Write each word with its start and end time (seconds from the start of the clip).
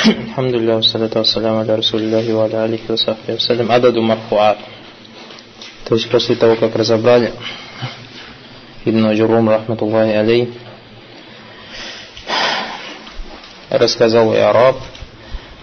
الحمد 0.00 0.54
لله 0.54 0.74
والصلاة 0.76 1.10
والسلام 1.16 1.54
على 1.56 1.74
رسول 1.74 2.00
الله 2.00 2.34
وعلى 2.34 2.64
آله 2.64 2.82
وصحبه 2.88 3.34
وسلم 3.34 3.72
عدد 3.72 3.98
مرفوعات 3.98 4.56
То 5.84 5.94
есть 5.94 6.10
после 6.10 6.34
того, 6.34 6.56
как 6.56 6.74
разобрали 6.74 7.32
Ибн 8.84 9.06
Аджурум, 9.06 9.48
рахматуллахи 9.48 10.12
алей, 10.12 10.52
рассказал 13.70 14.34
и 14.34 14.38
араб, 14.38 14.76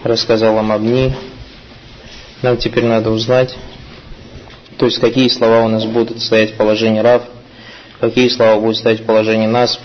рассказал 0.04 0.58
о 0.58 0.62
Мабни, 0.62 1.14
нам 2.42 2.58
теперь 2.58 2.86
надо 2.86 3.10
узнать, 3.10 3.54
то 4.78 4.86
есть 4.86 5.00
какие 5.00 5.28
слова 5.28 5.62
у 5.66 5.68
нас 5.68 5.86
будут 5.86 6.22
стоять 6.22 6.52
в 6.52 6.58
положении 6.58 7.00
рав, 7.00 7.24
какие 8.00 8.30
слова 8.30 8.60
будут 8.60 8.78
стоять 8.78 9.02
в 9.02 9.06
положении 9.06 9.48
насб, 9.48 9.82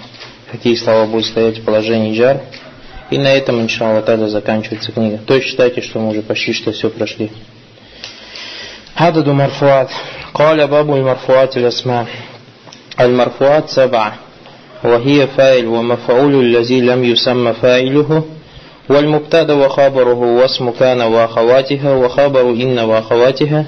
какие 0.53 0.77
слова 0.77 1.07
будут 1.07 1.27
стоять 1.27 1.59
в 1.59 1.65
положении 1.65 2.17
джар, 2.17 2.43
и 3.13 3.19
на 3.19 3.29
этом, 3.29 3.61
иншаллах, 3.61 4.05
тогда 4.05 4.29
заканчивается 4.29 4.93
книга. 4.93 5.19
То 5.27 5.35
есть 5.35 5.47
считайте, 5.47 5.81
что 5.81 5.99
мы 5.99 6.11
уже 6.11 6.23
почти 6.23 6.53
что 6.53 6.73
все 6.73 6.91
прошли. 6.91 7.31
عدد 8.97 9.29
مرفوعات 9.29 9.91
قال 10.35 10.67
باب 10.67 10.95
المرفوعات 10.95 11.57
الأسماء 11.57 12.07
المرفوعات 13.01 13.69
سبعة 13.71 14.15
وهي 14.85 15.27
فاعل 15.27 15.67
ومفعول 15.67 16.35
الذي 16.35 16.81
لم 16.81 17.05
يسمى 17.05 17.53
فاعله 17.53 18.25
والمبتدا 18.89 19.55
وخبره 19.55 20.15
واسم 20.15 20.71
كان 20.71 21.01
وأخواتها 21.01 21.93
وخبر 21.95 22.41
إن 22.41 22.79
وأخواتها 22.79 23.67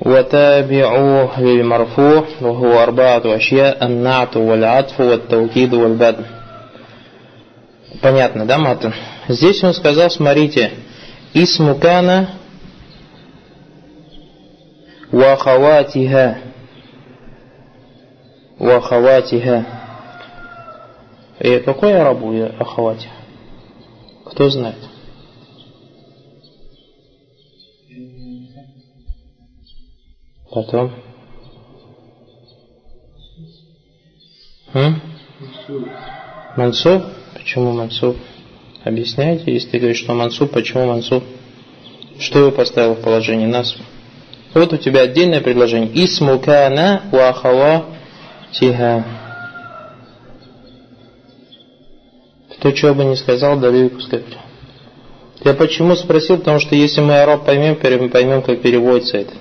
وتابعوه 0.00 1.40
للمرفوع 1.40 2.24
وهو 2.40 2.82
أربعة 2.82 3.22
أشياء 3.24 3.86
النعت 3.86 4.36
والعطف 4.36 5.00
والتوكيد 5.00 5.74
والبدل 5.74 6.24
Понятно, 8.02 8.44
да, 8.44 8.58
Матан? 8.58 8.92
Здесь 9.28 9.64
он 9.64 9.72
сказал, 9.72 10.10
смотрите, 10.10 10.70
اسم 11.34 11.78
كان 11.80 12.26
وأخواتها 15.12 16.38
وأخواتها 18.60 19.64
И 21.40 21.58
какой 21.60 22.00
арабу 22.00 22.32
ахавати? 22.58 23.08
Кто 24.26 24.48
знает? 24.50 24.76
Потом. 30.51 30.91
М? 34.73 35.01
Мансуб? 36.57 37.03
Почему 37.33 37.71
мансуб? 37.71 38.17
Объясняйте, 38.83 39.53
если 39.53 39.69
ты 39.69 39.77
говоришь, 39.79 39.99
что 39.99 40.13
мансуб, 40.13 40.51
почему 40.51 40.87
мансуб? 40.87 41.23
Что 42.19 42.39
его 42.39 42.51
поставил 42.51 42.95
в 42.95 43.01
положение 43.01 43.47
нас? 43.47 43.75
Вот 44.53 44.73
у 44.73 44.77
тебя 44.77 45.01
отдельное 45.01 45.39
предложение. 45.39 45.89
Исму 46.05 46.39
кана 46.39 47.03
ва 47.11 47.29
ахава 47.29 47.85
тиха. 48.51 49.05
Кто 52.57 52.75
что 52.75 52.93
бы 52.93 53.05
не 53.05 53.15
сказал, 53.15 53.57
дали 53.57 53.87
пускай. 53.87 54.23
Я 55.43 55.53
почему 55.53 55.95
спросил? 55.95 56.37
Потому 56.37 56.59
что 56.59 56.75
если 56.75 57.01
мы 57.01 57.19
араб 57.21 57.45
поймем, 57.45 57.77
поймем, 57.77 58.41
как 58.41 58.61
переводится 58.61 59.17
это. 59.17 59.33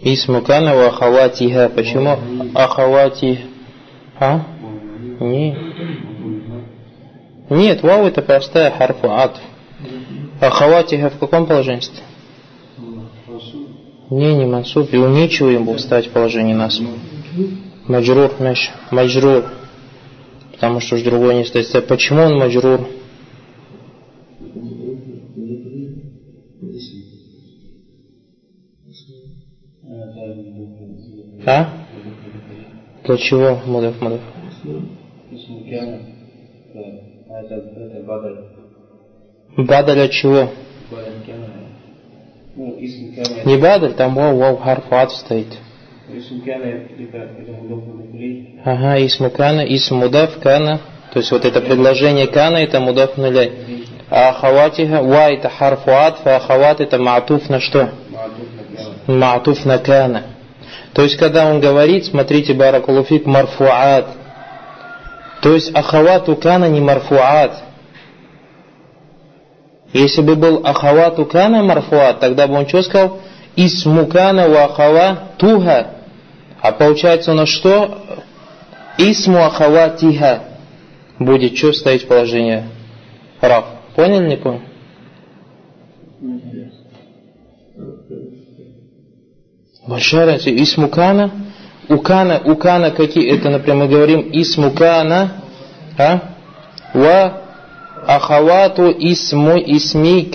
Исмукана 0.00 0.74
ва 0.76 0.86
ахаватиха. 0.88 1.70
Почему 1.74 2.18
ахавати? 2.54 3.40
А? 4.20 4.40
Не. 5.20 5.56
Нет, 7.50 7.82
вау 7.82 8.06
это 8.06 8.22
простая 8.22 8.70
харфу 8.70 9.10
атф. 9.10 9.40
Ахаватиха 10.40 11.10
в 11.10 11.18
каком 11.18 11.46
положении? 11.46 11.82
Не, 14.10 14.34
не 14.34 14.46
мансуб. 14.46 14.92
И 14.92 14.96
у 14.98 15.08
нечего 15.08 15.50
им 15.50 15.64
было 15.64 15.78
встать 15.78 16.06
в 16.06 16.10
положение 16.10 16.54
нас. 16.54 16.80
Маджрур. 17.88 18.30
Маджрур. 18.90 19.61
Потому 20.62 20.78
что 20.78 20.94
уж 20.94 21.02
другой 21.02 21.34
не 21.34 21.44
стоит. 21.44 21.88
Почему 21.88 22.22
он 22.22 22.38
маджрур? 22.38 22.86
А? 31.44 31.68
Для 33.02 33.16
чего 33.16 33.58
мудаф 33.66 34.00
мудаф? 34.00 34.20
Бадаль 39.56 39.98
от 39.98 40.10
чего? 40.12 40.48
Не 43.44 43.58
бадаль, 43.58 43.94
там 43.94 44.14
вау, 44.14 44.36
вау, 44.36 44.56
харфат 44.58 45.10
стоит. 45.10 45.58
Ага, 48.64 49.06
исму 49.06 49.30
кана, 49.30 49.62
исм 49.62 49.96
мудав 49.96 50.38
кана. 50.40 50.80
То 51.12 51.18
есть 51.18 51.30
вот 51.30 51.44
это 51.44 51.60
предложение 51.60 52.26
кана, 52.26 52.56
это 52.56 52.80
мудаф 52.80 53.16
нуляй. 53.18 53.52
А 54.10 54.30
ахаватиха, 54.30 55.02
ва 55.02 55.30
это 55.30 55.50
харфуат, 55.50 56.18
фа 56.18 56.36
ахават 56.36 56.80
это 56.80 56.98
маатуф 56.98 57.48
на 57.50 57.60
что? 57.60 57.90
Маатуф 59.06 59.64
на 59.64 59.78
кана. 59.78 60.22
То 60.94 61.02
есть, 61.02 61.16
когда 61.16 61.46
он 61.46 61.60
говорит, 61.60 62.06
смотрите, 62.06 62.54
баракулуфик, 62.54 63.26
марфуат. 63.26 64.06
То 65.42 65.54
есть, 65.54 65.74
ахавату 65.74 66.36
кана 66.36 66.66
не 66.66 66.80
марфуат. 66.80 67.62
Если 69.92 70.22
бы 70.22 70.36
был 70.36 70.62
ахавату 70.64 71.26
кана 71.26 71.62
марфуат, 71.62 72.20
тогда 72.20 72.46
бы 72.46 72.54
он 72.54 72.66
что 72.68 72.82
сказал? 72.82 73.20
Исмукана 73.56 74.48
ва 74.48 74.64
ахава 74.64 75.18
туха. 75.36 75.86
А 76.62 76.70
получается 76.70 77.32
у 77.32 77.34
нас 77.34 77.48
что? 77.48 78.22
Исму 78.96 79.44
ахаватиха. 79.44 80.44
Будет 81.18 81.56
что 81.56 81.72
стоять 81.72 82.04
в 82.04 82.06
положении 82.06 82.62
раб. 83.40 83.66
Понял, 83.96 84.20
не 84.20 84.36
понял? 84.36 84.60
Большая 89.88 90.26
разница. 90.26 90.62
Исмукана. 90.62 91.32
Укана, 91.88 92.40
укана 92.44 92.92
какие? 92.92 93.36
Это, 93.36 93.50
например, 93.50 93.78
мы 93.78 93.88
говорим 93.88 94.30
исмукана. 94.32 95.42
А? 95.98 96.20
Ва 96.94 97.42
ахавату 98.06 98.88
исму 99.00 99.58
исми. 99.58 100.30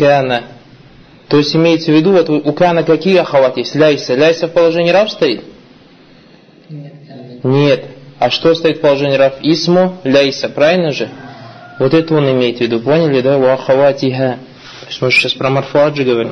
То 1.30 1.38
есть 1.38 1.56
имеется 1.56 1.92
в 1.92 1.96
виду, 1.96 2.12
вот 2.12 2.30
у 2.30 2.52
кана 2.52 2.84
какие 2.84 3.16
ахават 3.18 3.56
есть? 3.56 3.76
Ляйса. 3.76 4.14
Ляйса 4.14 4.50
в 4.50 4.52
положении 4.52 4.92
раб 4.92 5.10
стоит? 5.10 5.42
Нет. 7.44 7.86
А 8.20 8.30
что 8.30 8.56
стоит 8.56 8.78
в 8.78 8.82
положении 8.82 9.16
раб? 9.16 9.36
Исму 9.42 9.98
ляйса. 10.04 10.50
Правильно 10.50 10.92
же? 10.92 11.10
Вот 11.80 11.94
это 11.94 12.16
он 12.16 12.30
имеет 12.32 12.58
в 12.58 12.62
виду. 12.62 12.80
Поняли, 12.80 13.22
да? 13.22 13.38
У 13.38 13.46
ахаватиха. 13.46 14.40
То 14.82 14.88
есть 14.88 15.02
мы 15.02 15.12
сейчас 15.12 15.34
про 15.34 15.50
марфуаджи 15.50 16.04
говорим. 16.04 16.32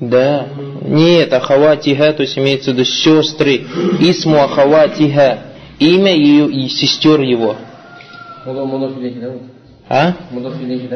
Да. 0.00 0.48
Нет, 0.82 1.32
ахаватиха, 1.32 2.12
то 2.12 2.22
есть 2.22 2.38
имеется 2.38 2.70
в 2.70 2.74
виду 2.74 2.84
сестры. 2.84 3.66
Исму 4.00 4.42
ахаватиха. 4.42 5.38
Имя 5.78 6.14
ее 6.14 6.50
и 6.50 6.68
сестер 6.68 7.20
его. 7.20 7.56
А? 9.88 10.14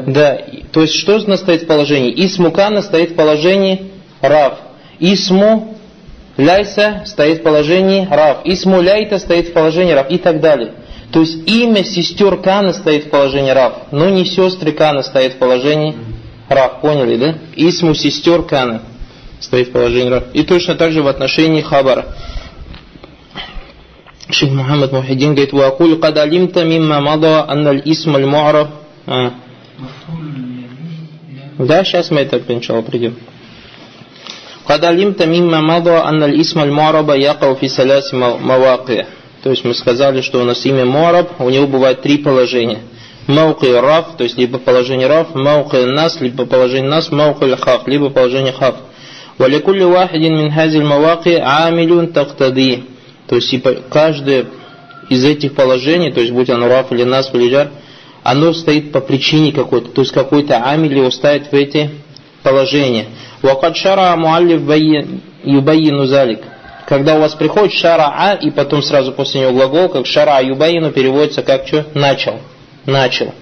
Да. 0.07 0.39
То 0.73 0.83
есть 0.83 0.95
что 0.95 1.19
же 1.19 1.37
стоит 1.37 1.63
в 1.63 1.67
положении? 1.67 2.13
Исму 2.27 2.53
кана 2.53 2.83
стоит 2.83 3.13
в 3.13 3.15
положении 3.15 3.91
рав. 4.21 4.59
Исму 5.01 5.74
ляйса 6.37 7.03
стоит 7.07 7.41
в 7.41 7.43
положении 7.43 8.07
рав. 8.11 8.39
Исму 8.45 8.81
ляйта 8.81 9.19
стоит 9.19 9.49
в 9.49 9.53
положении 9.53 9.93
рав. 9.93 10.11
И 10.11 10.19
так 10.19 10.41
далее. 10.41 10.73
То 11.13 11.21
есть 11.21 11.49
имя 11.49 11.85
сестер 11.85 12.37
Кана 12.39 12.73
стоит 12.73 13.07
в 13.07 13.11
положении 13.11 13.51
рав, 13.51 13.75
но 13.93 14.09
не 14.09 14.25
сестры 14.25 14.73
Кана 14.73 15.03
стоят 15.03 15.35
в 15.35 15.37
положении 15.39 15.95
рав. 16.49 16.81
Поняли, 16.81 17.17
да? 17.17 17.35
Исму 17.55 17.95
сестер 17.95 18.43
Кана 18.43 18.83
стоит 19.45 19.69
в 19.69 19.73
положении 19.73 20.11
раб. 20.11 20.25
И 20.33 20.43
точно 20.43 20.75
так 20.75 20.93
же 20.93 21.03
в 21.03 21.07
отношении 21.07 21.61
хабара. 21.61 22.07
Шейх 24.31 24.53
Мухаммад 24.53 24.91
Мухиддин 24.91 25.35
говорит, 25.35 25.53
«Вакуль 25.53 25.99
кад 25.99 26.17
алимта 26.17 26.65
мимма 26.65 27.01
мада 27.01 27.45
анна 27.49 27.77
исм 27.77 28.17
аль 28.17 28.27
му'раф». 28.27 28.69
Да, 31.59 31.85
сейчас 31.85 32.11
мы 32.11 32.21
это 32.21 32.43
сначала 32.43 32.83
придем. 32.83 33.17
قد 34.70 34.86
علمت 34.86 35.24
مما 35.24 35.62
مضى 35.62 35.98
أن 35.98 36.24
الاسم 36.24 36.60
المعرب 36.60 37.10
يقع 37.10 37.54
في 37.54 37.68
ثلاث 37.68 38.14
مواقع. 38.14 39.06
То 39.44 39.52
есть 39.52 39.64
мы 39.64 39.74
сказали, 39.74 40.22
что 40.22 40.42
у 40.42 40.44
нас 40.44 40.66
имя 40.66 40.86
Муараб, 40.86 41.40
у 41.40 41.50
него 41.50 41.66
бывает 41.66 42.02
три 42.02 42.18
положения. 42.18 42.80
мауки 43.28 43.68
раф, 43.68 44.18
то 44.18 44.24
есть 44.24 44.38
либо 44.38 44.58
положение 44.58 45.08
раф, 45.08 45.34
мауки 45.36 45.78
нас, 45.86 46.20
либо 46.20 46.46
положение 46.46 46.90
нас, 46.90 47.12
мауки 47.12 47.56
хаф, 47.56 47.88
либо 47.88 48.10
положение 48.10 48.54
хаф. 48.54 48.76
ولكل 49.40 49.84
واحد 49.84 50.20
من 50.20 50.52
هذه 50.52 50.78
المواقع 50.78 51.42
عامل 51.44 52.14
تقتضي 52.14 52.84
то 53.28 53.36
есть 53.36 53.54
каждое 53.90 54.48
из 55.10 55.24
этих 55.24 55.54
положений, 55.54 56.12
то 56.12 56.20
есть 56.20 56.34
будь 56.34 56.50
оно 56.50 56.68
раф 56.68 56.92
или 56.92 57.04
нас 57.04 57.30
или 57.34 57.50
жар, 57.50 57.70
оно 58.24 58.54
стоит 58.54 58.92
по 58.92 59.00
причине 59.02 59.52
какой-то, 59.52 59.90
то 59.90 60.02
есть 60.02 60.12
какой-то 60.14 60.58
амиль 60.64 60.98
его 60.98 61.12
ставит 61.12 61.52
в 61.52 61.54
эти 61.54 61.90
положения. 62.44 63.06
Вакад 63.45 63.77
шара 63.77 64.17
муаллиф 64.17 64.63
يبين 65.45 66.07
ذلك. 66.07 66.41
Когда 66.89 67.17
у 67.17 67.21
вас 67.21 67.35
приходит 67.35 67.75
شرع, 67.75 68.35
и 68.41 68.51
потом 68.51 68.83
сразу 68.83 69.13
после 69.13 69.43
него 69.43 69.53
глагол, 69.53 69.91
как 69.91 70.07
شرع 70.07 70.43
يبين 70.43 70.93
переводится 70.93 71.43
как 71.43 71.67
что? 71.67 71.85
Начал. 71.93 72.41
Начал. 72.87 73.35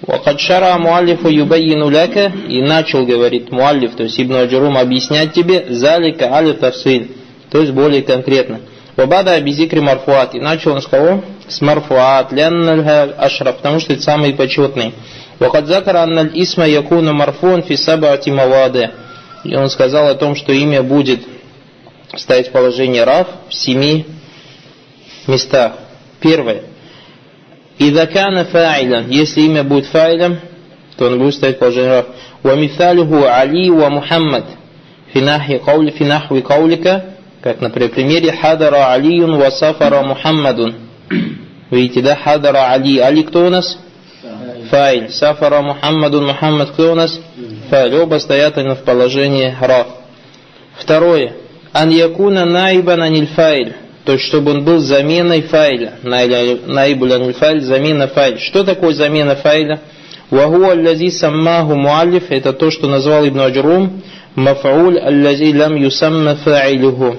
وقد 0.00 0.40
شرع 0.40 0.78
المؤلف 0.78 1.28
يبين 1.28 1.90
لك. 1.90 2.32
И 2.48 2.62
начал, 2.62 3.04
говорит 3.04 3.52
مؤلف, 3.52 3.96
то 3.96 4.04
есть 4.04 4.18
Ибн 4.18 4.36
Аджуррум 4.36 4.78
объяснять 4.78 5.34
тебе 5.34 5.66
ذلك 5.68 6.34
بالتفصيل. 6.34 7.10
То 7.50 7.60
есть 7.60 7.72
более 7.72 8.00
конкретно. 8.00 8.60
وبدأ 8.96 9.34
بذكر 9.34 9.80
المرفوعات. 9.80 10.34
И 10.34 10.40
начал 10.40 10.72
он 10.72 10.80
с 10.80 10.86
кого? 10.86 11.22
С 11.46 11.60
مرفوعات. 11.60 12.32
لأنها 12.32 13.14
الأشرف. 13.18 13.52
Потому 13.52 13.78
что 13.78 13.92
это 13.92 14.00
самый 14.00 14.32
почетный. 14.32 14.94
وقد 15.38 15.66
ذكر 15.66 15.98
أن 15.98 16.30
الاسم 16.32 16.66
يكون 16.66 17.12
مرفوعا 17.12 17.62
في 17.62 17.76
سبعة 17.76 18.30
مواضع. 18.30 18.90
И 19.44 19.54
он 19.56 19.70
сказал 19.70 20.08
о 20.08 20.14
том, 20.14 20.34
что 20.34 20.52
имя 20.52 20.82
будет 20.82 21.20
ставить 22.16 22.50
положение 22.50 23.04
Рав 23.04 23.28
в 23.48 23.54
семи 23.54 24.06
местах. 25.26 25.74
Первое. 26.20 26.64
Идакана 27.78 28.44
фаилан. 28.44 29.08
Если 29.08 29.42
имя 29.42 29.62
будет 29.62 29.86
фаилом, 29.86 30.38
то 30.96 31.06
он 31.06 31.18
будет 31.18 31.34
стоять 31.34 31.56
в 31.56 31.58
положении 31.60 31.88
Рав. 31.88 32.06
Вамисалюху 32.42 33.24
Али 33.24 33.70
ва 33.70 33.88
Мухаммад. 33.88 34.44
Финахи 35.12 35.58
каули, 35.58 35.90
финахви 35.90 36.40
каулика. 36.40 37.04
Как, 37.40 37.60
например, 37.60 37.90
в 37.90 37.94
примере 37.94 38.32
Хадара 38.32 38.92
Алиюн 38.92 39.36
ва 39.36 39.50
Сафара 39.50 40.02
Мухаммадун. 40.02 40.74
Видите, 41.70 42.02
да? 42.02 42.16
Хадара 42.16 42.72
Али. 42.72 42.98
Али 42.98 43.22
кто 43.22 43.46
у 43.46 43.50
нас? 43.50 43.78
Фаиль. 44.70 45.10
Сафара 45.10 45.62
Мухаммадун. 45.62 46.26
Мухаммад 46.26 46.70
кто 46.70 46.92
у 46.92 46.94
нас? 46.96 47.20
Файль. 47.68 47.94
Оба 47.94 48.18
стоят 48.18 48.58
они 48.58 48.74
в 48.74 48.84
положении 48.84 49.54
раф. 49.60 49.86
Второе. 50.78 51.32
Ан 51.72 51.90
якуна 51.90 52.44
наибан 52.44 53.02
аниль 53.02 53.28
файль. 53.28 53.74
То 54.04 54.12
есть, 54.12 54.24
чтобы 54.24 54.52
он 54.52 54.64
был 54.64 54.78
заменой 54.78 55.42
файля. 55.42 55.94
Наибуль 56.02 57.12
аниль 57.12 57.34
файль, 57.34 57.60
замена 57.60 58.08
файль. 58.08 58.38
Что 58.38 58.64
такое 58.64 58.94
замена 58.94 59.36
файля? 59.36 59.80
Ваху 60.30 60.64
аллази 60.64 61.10
саммаху 61.10 61.74
муаллиф. 61.74 62.30
Это 62.30 62.52
то, 62.52 62.70
что 62.70 62.88
назвал 62.88 63.28
Ибн 63.28 63.40
Аджрум. 63.40 64.02
Мафауль 64.34 64.98
аллази 64.98 65.54
лам 65.54 65.74
юсамма 65.76 66.36
фаилюху. 66.36 67.16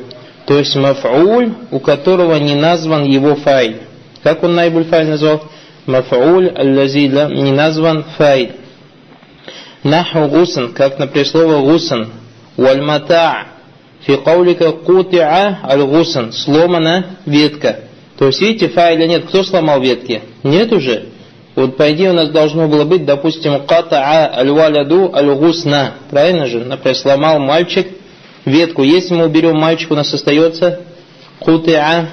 То 0.48 0.58
есть 0.58 0.76
мафауль, 0.76 1.52
у 1.70 1.80
которого 1.80 2.36
не 2.38 2.56
назван 2.56 3.04
его 3.04 3.36
файль. 3.36 3.78
Как 4.24 4.44
он 4.44 4.56
наибуль 4.56 4.86
файль 4.86 5.10
назвал? 5.10 5.44
Мафауль 5.86 6.50
аллази 6.50 7.12
лам 7.14 7.34
не 7.34 7.52
назван 7.52 8.04
файль. 8.18 8.54
Наху 9.84 10.28
гусан, 10.28 10.74
как 10.74 11.00
например 11.00 11.28
слово 11.28 11.62
гусан. 11.62 12.10
Вальмата. 12.58 13.48
Фи 14.02 14.18
каулика 14.18 14.72
кутиа 14.72 15.60
аль 15.64 15.84
гусан. 15.84 16.34
Сломана 16.34 17.18
ветка. 17.26 17.82
То 18.18 18.28
есть, 18.28 18.42
видите, 18.42 18.68
файля 18.70 19.08
нет. 19.08 19.26
Кто 19.28 19.44
сломал 19.44 19.82
ветки? 19.82 20.22
Нет 20.44 20.74
уже. 20.74 21.06
Вот 21.56 21.78
по 21.78 21.92
идее 21.92 22.12
у 22.12 22.14
нас 22.14 22.30
должно 22.30 22.68
было 22.68 22.84
быть, 22.84 23.06
допустим, 23.06 23.66
катаа 23.66 24.34
аль-валяду 24.38 25.12
аль-гусна. 25.14 25.94
Правильно 26.10 26.46
же? 26.46 26.60
Например, 26.60 26.96
сломал 26.96 27.40
мальчик 27.40 27.88
ветку. 28.46 28.84
Если 28.84 29.14
мы 29.14 29.26
уберем 29.26 29.58
мальчик, 29.58 29.92
у 29.92 29.96
нас 29.96 30.14
остается 30.14 30.82
кутиа 31.40 32.10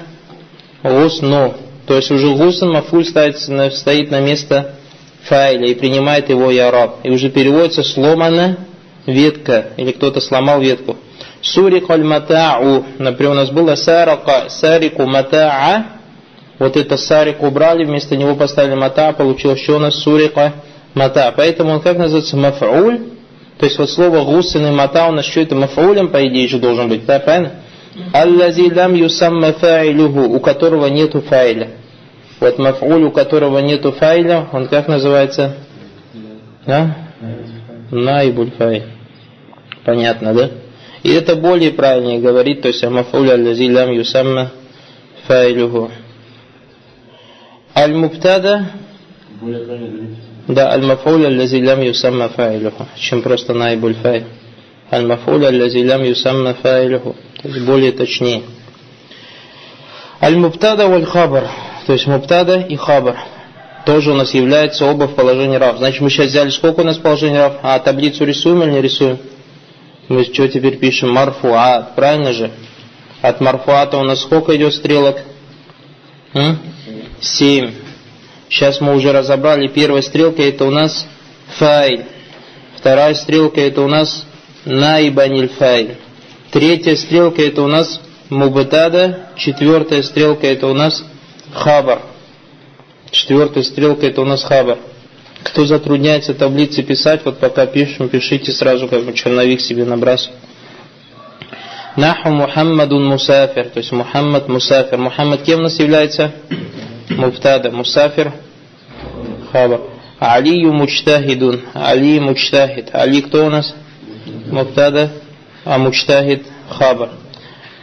гусну. 0.83 1.53
То 1.85 1.95
есть 1.95 2.11
уже 2.11 2.35
гусн 2.35 2.69
мафуль 2.69 3.05
стоит, 3.05 3.37
стоит 3.37 4.11
на 4.11 4.19
место 4.19 4.75
файля 5.23 5.67
и 5.67 5.73
принимает 5.73 6.29
его 6.29 6.51
яраб. 6.51 6.97
И 7.03 7.09
уже 7.09 7.29
переводится 7.29 7.83
сломана 7.83 8.57
ветка. 9.05 9.67
Или 9.77 9.91
кто-то 9.91 10.21
сломал 10.21 10.61
ветку. 10.61 10.97
Сурик 11.41 11.89
аль-мата'у. 11.89 12.85
Например, 12.97 13.31
у 13.31 13.35
нас 13.35 13.49
было 13.49 13.75
сарака, 13.75 14.45
сарику 14.49 15.03
мата'a 15.03 15.97
вот 16.59 16.75
это 16.75 16.97
сарик 16.97 17.43
убрали, 17.43 17.85
вместо 17.85 18.15
него 18.15 18.35
поставили 18.35 18.73
мата, 18.73 19.13
получилось 19.13 19.61
что 19.61 19.75
у 19.75 19.79
нас 19.79 19.95
сурика 19.95 20.53
мата. 20.93 21.33
Поэтому 21.35 21.71
он 21.73 21.81
как 21.81 21.97
называется 21.97 22.35
мафауль, 22.35 22.99
то 23.59 23.65
есть 23.65 23.77
вот 23.77 23.89
слово 23.89 24.23
гусин 24.23 24.65
и 24.65 24.71
мата 24.71 25.07
у 25.07 25.11
нас 25.11 25.25
что 25.25 25.41
это 25.41 25.55
мафаулем 25.55 26.09
по 26.09 26.25
идее 26.27 26.47
же 26.47 26.57
должен 26.59 26.89
быть, 26.89 27.05
да, 27.05 27.19
правильно? 27.19 27.51
Аллази 28.13 28.71
лам 28.73 28.93
юсамма 28.93 29.53
фаилюху, 29.53 30.21
у 30.21 30.39
которого 30.39 30.87
нету 30.87 31.21
файля. 31.21 31.69
Вот 32.39 32.57
мафауль, 32.59 33.03
у 33.03 33.11
которого 33.11 33.59
нету 33.59 33.91
файля, 33.91 34.47
он 34.51 34.67
как 34.67 34.87
называется? 34.87 35.57
Да? 36.65 36.95
Найбуль 37.91 38.51
файл. 38.51 38.83
Понятно, 39.83 40.33
да? 40.33 40.51
И 41.03 41.11
это 41.11 41.35
более 41.35 41.71
правильнее 41.71 42.19
говорит, 42.19 42.61
то 42.61 42.67
есть 42.67 42.83
мафауль 42.83 43.31
аллази 43.31 43.71
лам 43.71 43.91
юсамма 43.91 44.51
фаилюху. 45.25 45.91
Аль-Мубтада 47.75 48.71
да, 50.47 50.71
аль-мафуль 50.71 51.25
аллази 51.27 51.57
лям 51.57 51.81
юсамма 51.81 52.29
фаилюху, 52.29 52.87
чем 52.95 53.21
просто 53.21 53.53
найбуль 53.53 53.95
файл. 53.95 54.23
Аль-мафуль 54.91 55.45
аллази 55.45 55.79
лям 55.79 56.03
юсамма 56.03 56.53
фаилюху, 56.55 57.15
то 57.41 57.47
есть 57.49 57.65
более 57.65 57.91
точнее. 57.91 58.43
Аль-мубтада 60.21 60.87
валь 60.87 61.05
хабар, 61.05 61.49
то 61.87 61.93
есть 61.93 62.05
мубтада 62.05 62.59
и 62.59 62.75
хабар, 62.75 63.17
тоже 63.85 64.11
у 64.11 64.13
нас 64.13 64.33
являются 64.33 64.85
оба 64.85 65.07
в 65.07 65.15
положении 65.15 65.55
рав. 65.55 65.77
Значит, 65.77 66.01
мы 66.01 66.09
сейчас 66.09 66.27
взяли 66.27 66.49
сколько 66.49 66.81
у 66.81 66.83
нас 66.83 66.97
положений 66.97 67.37
рав? 67.37 67.53
А 67.63 67.79
таблицу 67.79 68.25
рисуем 68.25 68.61
или 68.63 68.71
не 68.71 68.81
рисуем? 68.81 69.19
Мы 70.09 70.25
что 70.25 70.49
теперь 70.49 70.79
пишем? 70.79 71.13
Марфуат, 71.13 71.95
правильно 71.95 72.33
же? 72.33 72.51
От 73.21 73.39
марфуата 73.39 73.97
у 73.97 74.03
нас 74.03 74.19
сколько 74.19 74.53
идет 74.57 74.73
стрелок? 74.73 75.17
М? 76.33 76.59
7. 77.21 77.71
Сейчас 78.49 78.81
мы 78.81 78.93
уже 78.93 79.13
разобрали, 79.13 79.67
первая 79.69 80.01
стрелка 80.01 80.43
это 80.43 80.65
у 80.65 80.71
нас 80.71 81.07
файль. 81.57 82.03
Вторая 82.75 83.13
стрелка 83.13 83.61
это 83.61 83.81
у 83.81 83.87
нас 83.87 84.25
найбаниль 84.65 85.47
файль. 85.47 85.95
Третья 86.51 86.97
стрелка 86.97 87.41
это 87.41 87.61
у 87.61 87.67
нас 87.67 88.01
мубатада. 88.29 89.29
Четвертая 89.37 90.03
стрелка 90.03 90.47
это 90.47 90.67
у 90.67 90.73
нас 90.73 91.01
хабар. 91.53 92.01
Четвертая 93.11 93.63
стрелка 93.63 94.07
это 94.07 94.21
у 94.21 94.25
нас 94.25 94.43
хабар. 94.43 94.77
Кто 95.43 95.65
затрудняется 95.65 96.33
таблицы 96.33 96.83
писать, 96.83 97.21
вот 97.23 97.39
пока 97.39 97.65
пишем, 97.65 98.09
пишите 98.09 98.51
сразу, 98.51 98.87
как 98.87 99.03
бы 99.03 99.13
черновик 99.13 99.61
себе 99.61 99.85
набрасывать. 99.85 100.37
Наху 101.95 102.29
Мухаммадун 102.29 103.05
Мусафир, 103.05 103.69
то 103.69 103.79
есть 103.79 103.91
Мухаммад 103.91 104.47
Мусафир. 104.47 104.97
Мухаммад 104.97 105.41
кем 105.43 105.59
у 105.59 105.63
нас 105.63 105.79
является? 105.79 106.31
Муфтада, 107.09 107.71
Мусафир, 107.71 108.33
Хабар. 109.51 109.81
Алию 110.19 110.73
мучтахидун. 110.73 111.61
Али 111.73 112.19
мучтахид. 112.19 112.89
Али 112.93 113.21
кто 113.21 113.45
у 113.45 113.49
нас? 113.49 113.73
Муфтада, 114.51 115.11
а 115.63 115.77
мучтахид 115.77 116.45
Хабар. 116.69 117.09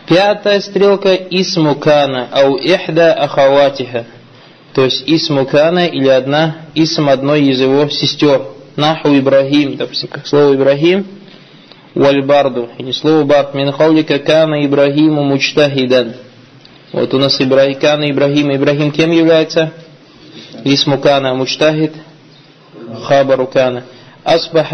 Пятая 0.06 0.60
стрелка 0.60 1.14
Исму 1.14 1.76
Кана, 1.76 2.28
ау 2.30 2.56
ихда 2.56 3.14
ахаватиха. 3.14 4.04
То 4.74 4.84
есть 4.84 5.02
Исму 5.06 5.46
Кана 5.46 5.86
или 5.86 6.08
одна, 6.08 6.56
Исм 6.74 7.08
одной 7.08 7.42
из 7.42 7.60
его 7.60 7.88
сестер. 7.88 8.42
Наху 8.76 9.08
Ибрахим, 9.16 9.76
допустим, 9.76 10.08
как 10.08 10.26
слово 10.26 10.56
Ибрахим, 10.56 11.06
вальбарду, 11.94 12.68
или 12.76 12.90
слово 12.90 13.22
бард, 13.24 13.54
мин 13.54 13.70
хаулика 13.70 14.18
кана 14.18 14.66
Ибрахиму 14.66 15.22
мучтахидан. 15.22 16.14
Вот 16.92 17.12
у 17.14 17.18
нас 17.18 17.40
Ибрахим, 17.40 17.80
Кана 17.80 18.10
Ибрахим. 18.10 18.54
Ибрахим 18.54 18.92
кем 18.92 19.10
является? 19.10 19.72
Исму 20.64 20.98
Кана 20.98 21.34
Мучтахид. 21.34 21.92
Хабару 23.02 23.48
Кана. 23.48 23.82
Асбах 24.22 24.68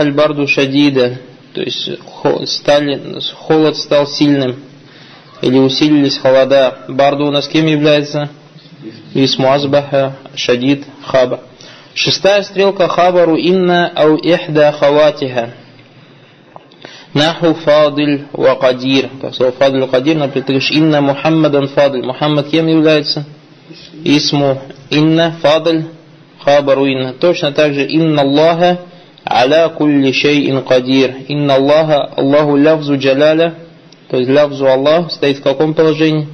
шадида. 0.47 1.19
То 1.55 1.63
есть 1.63 1.91
холод 2.05 3.77
стал 3.77 4.07
сильным. 4.07 4.57
Или 5.43 5.59
усилились 5.59 6.19
холода. 6.19 6.79
Барду 6.89 7.27
у 7.27 7.31
нас 7.31 7.49
кем 7.49 7.67
является? 7.67 8.29
Исму 9.15 9.53
Асбаха 9.53 10.17
Шадид 10.35 10.85
Хаба. 11.05 11.41
Шестая 11.95 12.43
стрелка 12.43 12.89
Хабару 12.89 13.37
инна 13.37 13.91
ау 13.95 14.17
ихда 14.17 14.73
хаватиха. 14.73 15.51
Наху 17.15 17.55
фадиль 17.55 18.27
ва 18.33 18.55
кадир. 18.55 19.11
Как 19.21 19.35
слово 19.35 19.53
фадиль 19.53 19.81
ва 19.81 19.89
кадир, 19.89 20.17
например, 20.17 20.47
ты 20.47 20.53
говоришь, 20.53 20.71
инна 20.71 21.01
Мухаммадан 21.01 21.69
фадиль. 21.69 22.05
Мухаммад 22.05 22.49
кем 22.49 22.69
является? 22.69 23.25
Исму 24.05 24.61
инна 24.91 25.37
фадиль 25.43 25.87
хабару 26.39 26.87
инна. 26.87 27.13
Точно 27.15 27.51
так 27.53 27.75
же 27.75 27.85
инна 27.85 28.23
Аллаха 28.23 28.79
аля 29.29 29.69
кулли 29.71 30.13
шейин 30.13 30.63
кадир. 30.63 31.15
Инна 31.29 31.57
Аллаха, 31.57 32.05
Аллаху 32.17 32.57
лявзу 32.57 32.97
джаляля, 32.97 33.55
то 34.11 34.17
есть 34.17 34.29
лявзу 34.29 34.67
Аллах 34.67 35.13
стоит 35.13 35.39
в 35.39 35.43
каком 35.43 35.75
положении? 35.75 36.29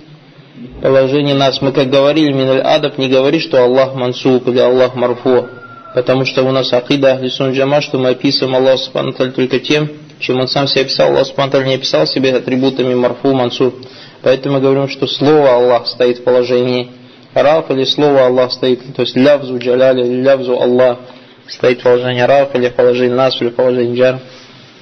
Положение 0.80 1.34
нас. 1.34 1.60
Мы 1.60 1.72
как 1.72 1.90
говорили, 1.90 2.32
миналь 2.32 2.62
адаб, 2.62 2.96
не 2.96 3.08
говори, 3.08 3.38
что 3.38 3.62
Аллах 3.62 3.94
мансуб 3.94 4.48
или 4.48 4.58
Аллах 4.58 4.94
марфу. 4.94 5.46
Потому 5.94 6.24
что 6.24 6.42
у 6.42 6.50
нас 6.50 6.72
акида 6.72 7.12
Ахлисун 7.12 7.52
Джама, 7.52 7.82
что 7.82 7.98
мы 7.98 8.10
описываем 8.10 8.56
Аллах 8.56 8.78
Субхану 8.78 9.12
только 9.12 9.60
тем, 9.60 9.90
чем 10.20 10.40
он 10.40 10.48
сам 10.48 10.66
себя 10.66 10.82
описал. 10.82 11.10
Аллах 11.10 11.26
Субхану 11.26 11.62
не 11.64 11.74
описал 11.74 12.06
себе 12.06 12.34
атрибутами 12.34 12.94
марфу, 12.94 13.34
мансуб. 13.34 13.74
Поэтому 14.22 14.54
мы 14.54 14.60
говорим, 14.62 14.88
что 14.88 15.06
слово 15.06 15.56
Аллах 15.56 15.86
стоит 15.86 16.18
в 16.18 16.24
положении 16.24 16.90
раф 17.34 17.70
или 17.70 17.84
слово 17.84 18.26
Аллах 18.26 18.52
стоит, 18.52 18.80
то 18.94 19.02
есть 19.02 19.16
лявзу 19.16 19.58
джаляли 19.58 20.00
или 20.00 20.22
лявзу 20.22 20.58
Аллах 20.58 20.98
стоит 21.46 21.80
в 21.80 21.82
положении 21.82 22.22
раф 22.22 22.54
или 22.54 22.68
в 22.68 22.74
положении 22.74 23.14
нас 23.14 23.40
или 23.40 23.50
в 23.50 23.54
положении 23.54 23.98
джар 23.98 24.20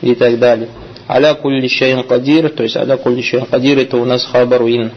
и 0.00 0.14
так 0.14 0.38
далее. 0.38 0.68
Аля 1.08 1.34
кулли 1.34 1.68
шейн 1.68 2.02
кадир, 2.04 2.50
то 2.50 2.62
есть 2.62 2.76
аля 2.76 2.96
кулли 2.96 3.22
шейн 3.22 3.46
кадир, 3.46 3.78
это 3.78 3.96
у 3.96 4.04
нас 4.04 4.24
хабаруин. 4.24 4.92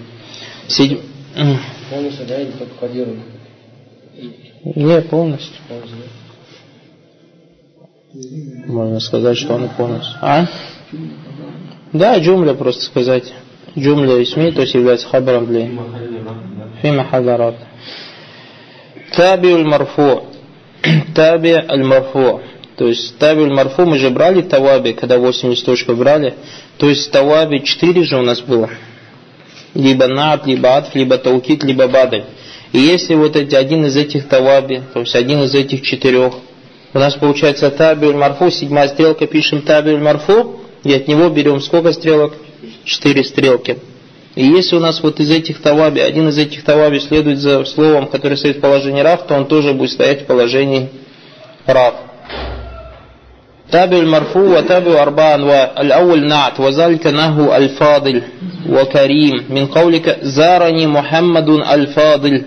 Седь... 0.68 1.00
Полностью, 1.90 2.26
да, 2.28 2.42
или 2.42 2.52
только 2.52 2.74
кадиру? 2.80 3.16
Не, 4.64 5.02
полностью. 5.02 5.56
Можно 8.66 9.00
сказать, 9.00 9.38
что 9.38 9.54
он 9.54 9.70
полностью. 9.70 10.18
А? 10.22 10.48
Да, 11.94 12.18
джумля 12.20 12.54
просто 12.54 12.84
сказать. 12.84 13.34
Джумля 13.78 14.18
и 14.18 14.26
сми, 14.26 14.52
то 14.52 14.62
есть 14.62 14.74
является 14.74 15.08
хабаром 15.08 15.46
для 15.46 15.70
фима 16.82 17.06
хадарат. 17.06 17.56
Таби 19.16 19.52
аль-марфу. 19.52 20.26
Таби 21.16 21.52
аль-марфу. 21.52 22.42
То 22.78 22.88
есть 22.88 23.18
таби 23.18 23.44
аль-марфу 23.44 23.86
мы 23.86 23.98
же 23.98 24.12
брали 24.12 24.44
таваби, 24.44 24.92
когда 24.92 25.18
8 25.18 25.50
листочков 25.50 25.98
брали. 25.98 26.36
То 26.78 26.88
есть 26.88 27.12
таваби 27.12 27.60
4 27.60 28.04
же 28.04 28.18
у 28.18 28.22
нас 28.22 28.40
было. 28.42 28.70
Либо 29.74 30.08
над, 30.08 30.46
либо 30.46 30.78
атф, 30.78 30.94
либо 30.94 31.18
таукит, 31.18 31.64
либо 31.64 31.88
бадаль. 31.88 32.26
И 32.74 32.80
если 32.80 33.16
вот 33.16 33.36
эти, 33.36 33.56
один 33.56 33.86
из 33.86 33.98
этих 33.98 34.28
таваби, 34.28 34.84
то 34.94 35.00
есть 35.00 35.16
один 35.16 35.42
из 35.44 35.56
этих 35.56 35.82
четырех, 35.82 36.34
у 36.94 37.00
нас 37.00 37.16
получается 37.16 37.72
таби 37.72 38.14
марфу, 38.14 38.52
седьмая 38.52 38.88
стрелка, 38.90 39.26
пишем 39.26 39.64
таби 39.64 39.98
марфу, 39.98 40.62
и 40.84 40.94
от 40.94 41.08
него 41.08 41.30
берем 41.30 41.60
сколько 41.62 41.92
стрелок? 41.94 42.34
Четыре 42.86 43.24
стрелки. 43.24 43.78
И 44.36 44.46
если 44.46 44.76
у 44.76 44.80
нас 44.80 45.02
вот 45.02 45.20
из 45.20 45.32
этих 45.32 45.62
таваби, 45.62 46.00
один 46.00 46.30
из 46.30 46.38
этих 46.38 46.64
таваби 46.64 47.00
следует 47.00 47.40
за 47.40 47.66
словом, 47.66 48.06
которое 48.06 48.36
стоит 48.36 48.58
в 48.58 48.62
положении 48.62 49.02
рав, 49.02 49.26
то 49.26 49.34
он 49.34 49.48
тоже 49.48 49.74
будет 49.74 49.92
стоять 49.92 50.22
в 50.22 50.26
положении 50.26 50.90
рав. 51.66 52.07
تابع 53.73 53.97
المرفوع 53.97 54.59
وتابع 54.59 55.03
أربعة 55.03 55.35
أنواع 55.35 55.71
الأول 55.81 56.27
نعت 56.27 56.61
وذلك 56.61 57.07
نهو 57.07 57.57
الفاضل 57.57 58.23
وكريم 58.69 59.45
من 59.51 59.67
قولك 59.67 60.19
زارني 60.23 60.87
محمد 60.87 61.49
الفاضل 61.49 62.43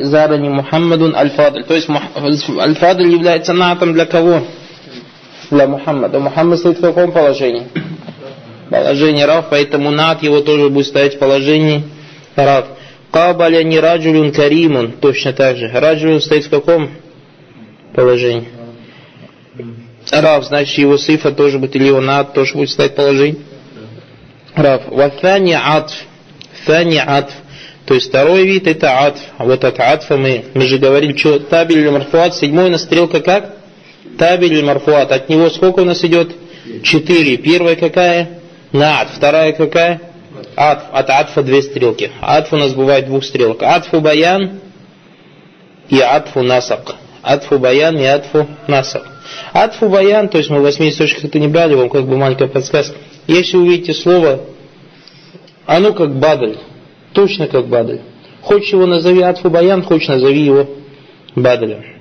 زارني 0.00 0.48
محمد 0.48 1.02
الفاضل 1.02 1.64
то 1.64 1.74
есть 1.74 1.88
الفاضل 2.50 3.10
является 3.10 3.52
натом 3.52 3.92
для 3.92 4.06
кого? 4.06 4.42
для 5.50 5.66
Мухаммада. 5.66 6.18
Мухаммад 6.18 6.58
стоит 6.58 6.78
в 6.78 6.80
каком 6.80 7.12
положении? 7.12 7.64
положении 8.70 9.22
рав, 9.22 9.46
поэтому 9.50 9.90
над 9.90 10.22
его 10.22 10.40
тоже 10.40 10.68
будет 10.68 10.86
стоять 10.86 11.14
в 11.14 11.18
положении 11.18 11.84
рав. 12.36 12.66
Кабаля 13.10 13.62
не 13.62 13.80
раджулюн 13.80 14.30
каримун, 14.32 14.92
точно 14.92 15.32
так 15.32 15.56
же. 15.56 15.70
Раджулюн 15.72 16.20
стоит 16.20 16.44
в 16.44 16.50
каком 16.50 16.90
положении? 17.94 18.48
Рав, 20.21 20.45
значит 20.45 20.77
его 20.77 20.97
сифа 20.97 21.31
тоже 21.31 21.59
будет, 21.59 21.75
или 21.75 21.85
его 21.85 22.01
над 22.01 22.33
тоже 22.33 22.53
будет 22.55 22.69
стоять 22.69 22.93
в 22.93 22.95
положении. 22.95 23.39
Рав. 24.55 24.87
Вафани 24.87 25.53
атф. 25.53 25.93
Фани 26.65 26.97
атф. 26.97 27.31
То 27.85 27.95
есть 27.95 28.09
второй 28.09 28.45
вид 28.45 28.67
это 28.67 29.05
атф. 29.05 29.19
А 29.37 29.45
вот 29.45 29.63
от 29.63 29.79
атфа 29.79 30.17
мы, 30.17 30.45
мы 30.53 30.67
же 30.67 30.77
говорили, 30.77 31.17
что 31.17 31.39
табель 31.39 31.79
или 31.79 31.89
марфуат, 31.89 32.35
седьмой 32.35 32.69
на 32.69 32.77
стрелка 32.77 33.19
как? 33.19 33.55
Табель 34.17 34.53
или 34.53 34.61
марфуат. 34.61 35.11
От 35.11 35.29
него 35.29 35.49
сколько 35.49 35.79
у 35.79 35.85
нас 35.85 36.03
идет? 36.03 36.31
Четыре. 36.83 37.37
Первая 37.37 37.75
какая? 37.75 38.39
на 38.73 39.01
атф. 39.01 39.15
Вторая 39.15 39.53
какая? 39.53 40.01
Атф. 40.55 40.83
От 40.91 41.09
атфа 41.09 41.43
две 41.43 41.61
стрелки. 41.61 42.11
Атф 42.21 42.51
у 42.53 42.57
нас 42.57 42.73
бывает 42.73 43.05
двух 43.05 43.23
стрелок. 43.23 43.63
Атфу 43.63 44.01
баян 44.01 44.59
и 45.89 45.99
атфу 45.99 46.41
насак. 46.41 46.95
Атфу 47.21 47.59
баян 47.59 47.97
и 47.97 48.03
атфу 48.03 48.47
насак. 48.67 49.12
Атфубаян, 49.53 50.29
то 50.29 50.37
есть 50.37 50.49
мы 50.49 50.59
в 50.59 50.63
80 50.63 50.97
точках 50.97 51.25
это 51.25 51.39
не 51.39 51.47
брали, 51.47 51.75
вам 51.75 51.89
как 51.89 52.05
бы 52.05 52.17
маленькая 52.17 52.47
подсказка. 52.47 52.95
Если 53.27 53.57
увидите 53.57 53.93
слово, 53.93 54.41
оно 55.65 55.93
как 55.93 56.15
бадль, 56.15 56.57
точно 57.13 57.47
как 57.47 57.67
бадль. 57.67 57.99
Хочешь 58.41 58.73
его 58.73 58.85
назови 58.85 59.21
Атфубаян, 59.21 59.83
хочешь 59.83 60.09
назови 60.09 60.41
его 60.41 60.67
бадлем. 61.35 61.93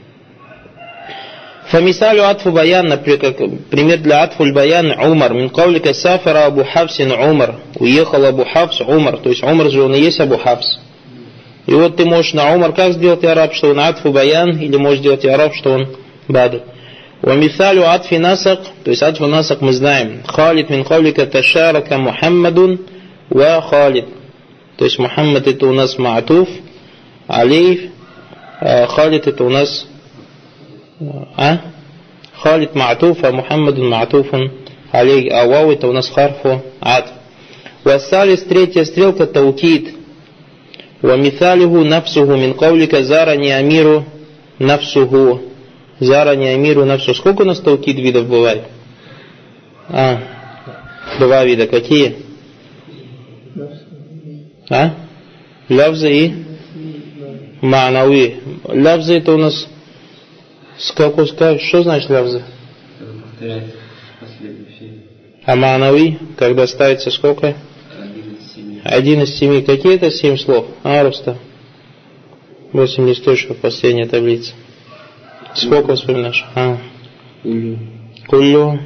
Фамисалю 1.72 2.24
атфу 2.24 2.52
баян, 2.52 2.86
например, 2.86 3.58
пример 3.70 3.98
для 4.00 4.24
атфу 4.24 4.44
баян 4.52 4.90
Умар. 4.90 5.32
Мин 5.32 5.48
кавлика 5.48 5.94
сафара 5.94 6.44
Абу 6.44 6.64
Хавсин 6.64 7.12
Умар. 7.12 7.60
Уехал 7.76 8.26
Абу 8.26 8.44
Хавс 8.44 8.78
Умар. 8.82 9.16
То 9.16 9.30
есть 9.30 9.42
Умар 9.42 9.70
же 9.70 9.82
он 9.82 9.94
и 9.94 10.00
есть 10.00 10.20
Абу 10.20 10.36
Хавс. 10.36 10.66
И 11.64 11.72
вот 11.72 11.96
ты 11.96 12.04
можешь 12.04 12.34
на 12.34 12.54
Умар 12.54 12.74
как 12.74 12.92
сделать 12.92 13.24
араб, 13.24 13.54
что 13.54 13.70
он 13.70 13.80
атфу 13.80 14.12
баян, 14.12 14.50
или 14.58 14.76
можешь 14.76 14.98
сделать 14.98 15.24
араб, 15.24 15.54
что 15.54 15.70
он 15.70 15.96
бадль. 16.28 16.60
ومثال 17.23 17.83
عطف 17.83 18.13
نسق, 18.13 18.59
то 18.83 18.91
есть 18.91 19.03
عطف 19.03 19.21
نسق 19.21 19.61
мы 19.61 19.73
знаем. 19.73 20.23
Халид 20.25 20.69
мин 20.69 20.83
قولك 20.83 21.15
تشارك 21.17 21.91
محمد 21.91 22.79
وخالد. 23.31 24.05
То 24.77 24.85
есть 24.85 24.99
Мухаммад 24.99 25.47
это 25.47 25.65
у 25.65 25.73
нас 25.73 25.97
ма'туф, 25.97 26.47
алейф, 27.27 27.89
Халид 28.61 29.25
это 29.25 29.43
у 29.43 29.49
нас 29.49 29.87
а? 31.35 31.61
Халид 32.33 32.75
ма'туф, 32.75 33.17
а 33.23 33.31
Мухаммад 33.31 33.77
ма'туф 33.77 34.51
алей, 34.91 35.29
а 35.29 35.45
вау 35.45 35.71
это 35.71 35.87
у 35.87 35.93
нас 35.93 36.09
харфу 36.09 36.61
ад. 36.81 37.11
Вассалис, 37.83 38.43
третья 38.43 38.83
стрелка, 38.85 39.25
таукид. 39.25 39.95
Вамиталиху 41.01 41.83
нафсуху 41.83 42.35
мин 42.35 42.53
кавлика 42.53 43.03
зарани 43.03 43.49
амиру 43.49 44.05
Нафсуху. 46.02 46.06
Зарани 46.06 46.46
амиру 46.46 46.84
нафсуху. 46.84 47.14
Сколько 47.18 47.42
у 47.42 47.44
нас 47.44 47.60
таукид 47.60 47.96
видов 47.96 48.28
бывает? 48.28 48.64
А, 49.88 50.20
два 51.18 51.44
вида. 51.44 51.66
Какие? 51.66 52.16
А? 54.70 54.94
Лавза 55.68 56.08
и 56.08 56.32
Ма'науи. 57.60 58.36
Лавза 58.64 59.14
это 59.14 59.32
у 59.32 59.36
нас 59.38 59.68
Сколько 60.82 61.26
скажешь, 61.26 61.68
что 61.68 61.82
значит 61.82 62.10
лавза? 62.10 62.42
А 65.44 65.56
манави, 65.56 66.18
когда 66.36 66.66
ставится 66.66 67.10
сколько? 67.10 67.56
Один 68.84 69.22
из 69.22 69.36
семи. 69.36 69.62
Какие 69.62 69.94
это 69.94 70.10
семь 70.10 70.36
слов? 70.36 70.66
А, 70.82 71.02
Руста? 71.04 71.38
Восемь 72.72 73.08
листочков, 73.08 73.58
последняя 73.58 74.06
таблица. 74.06 74.54
Сколько 75.55 75.95
вспоминаешь? 75.95 76.45
А. 76.55 76.77
Кулю. 78.27 78.79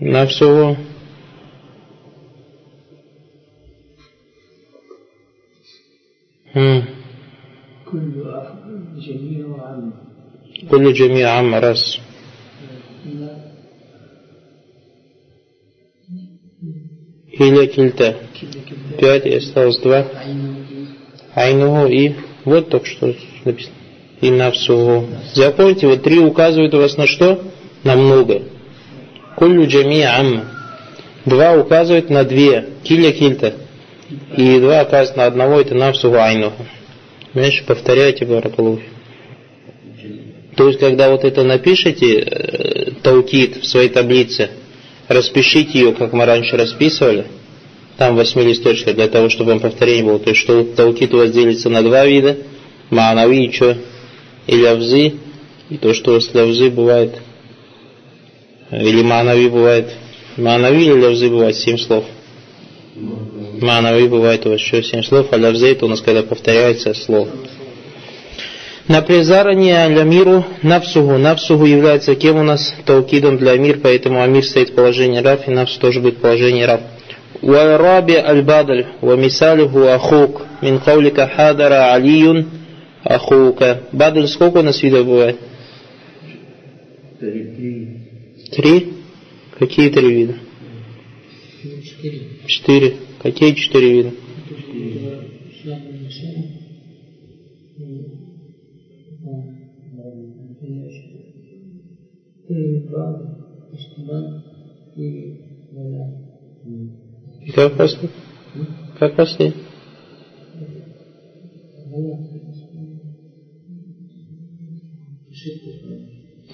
На 0.00 0.26
всего. 0.26 0.76
كل 10.72 10.92
جميع 10.92 11.28
عام 11.30 11.54
راس 11.54 11.98
Или 17.32 17.66
кильта. 17.66 18.14
Пять 19.00 19.26
и 19.26 19.34
осталось 19.36 19.78
два. 19.78 20.06
Айнугу 21.34 21.86
и 21.86 22.14
вот 22.44 22.68
только 22.68 22.86
что 22.86 23.14
написано. 23.44 23.75
И 24.21 24.31
навсугу. 24.31 25.07
Запомните, 25.33 25.87
вот 25.87 26.03
три 26.03 26.19
указывают 26.19 26.73
у 26.73 26.79
вас 26.79 26.97
на 26.97 27.05
что? 27.05 27.43
На 27.83 27.95
много. 27.95 28.41
Куллю 29.35 29.67
джами 29.67 30.01
амма. 30.01 30.45
Два 31.25 31.53
указывают 31.53 32.09
на 32.09 32.23
две. 32.23 32.69
Киля 32.83 33.11
кильта. 33.11 33.53
И 34.35 34.59
два 34.59 34.83
указывают 34.83 35.17
на 35.17 35.25
одного, 35.25 35.61
это 35.61 35.75
навсугу 35.75 36.15
айнугу. 36.15 36.65
Меньше 37.33 37.63
повторяйте 37.65 38.25
баракалуфи. 38.25 38.85
То 40.55 40.67
есть, 40.67 40.79
когда 40.79 41.11
вот 41.11 41.23
это 41.23 41.43
напишите, 41.43 42.19
э, 42.19 42.91
таукит 43.03 43.57
в 43.57 43.67
своей 43.67 43.89
таблице, 43.89 44.49
распишите 45.07 45.77
ее, 45.77 45.93
как 45.93 46.13
мы 46.13 46.25
раньше 46.25 46.57
расписывали, 46.57 47.25
там 47.97 48.15
восьми 48.15 48.43
листочков, 48.43 48.95
для 48.95 49.07
того, 49.07 49.29
чтобы 49.29 49.51
вам 49.51 49.59
повторение 49.59 50.03
было. 50.03 50.19
То 50.19 50.29
есть, 50.29 50.41
что 50.41 50.63
таукит 50.63 51.13
у 51.13 51.17
вас 51.17 51.29
делится 51.29 51.69
на 51.69 51.83
два 51.83 52.05
вида, 52.07 52.37
Манави 52.89 53.51
и 54.47 54.55
лявзы, 54.55 55.13
и 55.69 55.77
то, 55.77 55.93
что 55.93 56.19
с 56.19 56.33
лявзы 56.33 56.69
бывает, 56.69 57.15
э, 58.71 58.81
или 58.81 59.03
манави 59.03 59.49
бывает. 59.49 59.89
Манави 60.37 60.85
или 60.85 61.01
лявзы 61.01 61.29
бывает 61.29 61.55
семь 61.55 61.77
слов. 61.77 62.05
Манави 63.61 64.07
бывает 64.07 64.45
еще 64.45 64.81
семь 64.83 65.03
слов, 65.03 65.27
а 65.31 65.37
лявзы 65.37 65.71
это 65.71 65.85
у 65.85 65.89
нас 65.89 66.01
когда 66.01 66.23
повторяется 66.23 66.93
слово. 66.93 67.29
На 68.87 69.01
презарание 69.01 69.83
Алямиру 69.83 70.45
Навсугу. 70.63 71.17
Навсугу 71.17 71.65
является 71.65 72.15
кем 72.15 72.37
у 72.37 72.43
нас? 72.43 72.73
Таукидом 72.85 73.37
для 73.37 73.51
Амир, 73.51 73.79
поэтому 73.83 74.21
Амир 74.21 74.45
стоит 74.45 74.73
положение 74.75 75.21
Раф, 75.21 75.45
и 75.45 75.51
Навс 75.51 75.75
тоже 75.77 75.99
будет 75.99 76.19
положение 76.19 76.65
Раф. 76.65 76.81
Уайраби 77.41 78.13
аль-Бадль, 78.13 78.85
ва 79.01 79.15
мисалиху 79.15 79.87
ахук, 79.87 80.43
мин 80.61 80.79
каулика 80.79 81.29
хадара 81.35 81.93
алиюн, 81.93 82.47
ахука. 83.07 83.83
Бадль 83.91 84.27
сколько 84.27 84.57
у 84.57 84.63
нас 84.63 84.81
видов 84.83 85.05
бывает? 85.05 85.37
Три. 87.19 87.97
Три? 88.51 88.93
Какие 89.57 89.89
три 89.89 90.13
вида? 90.13 90.35
Четыре. 91.83 92.21
Четыре. 92.45 92.95
Какие 93.21 93.53
четыре 93.53 93.93
вида? 93.93 94.11
И 107.41 107.51
как 107.51 107.77
после? 107.77 108.09
Как 108.99 109.15
после? 109.15 109.53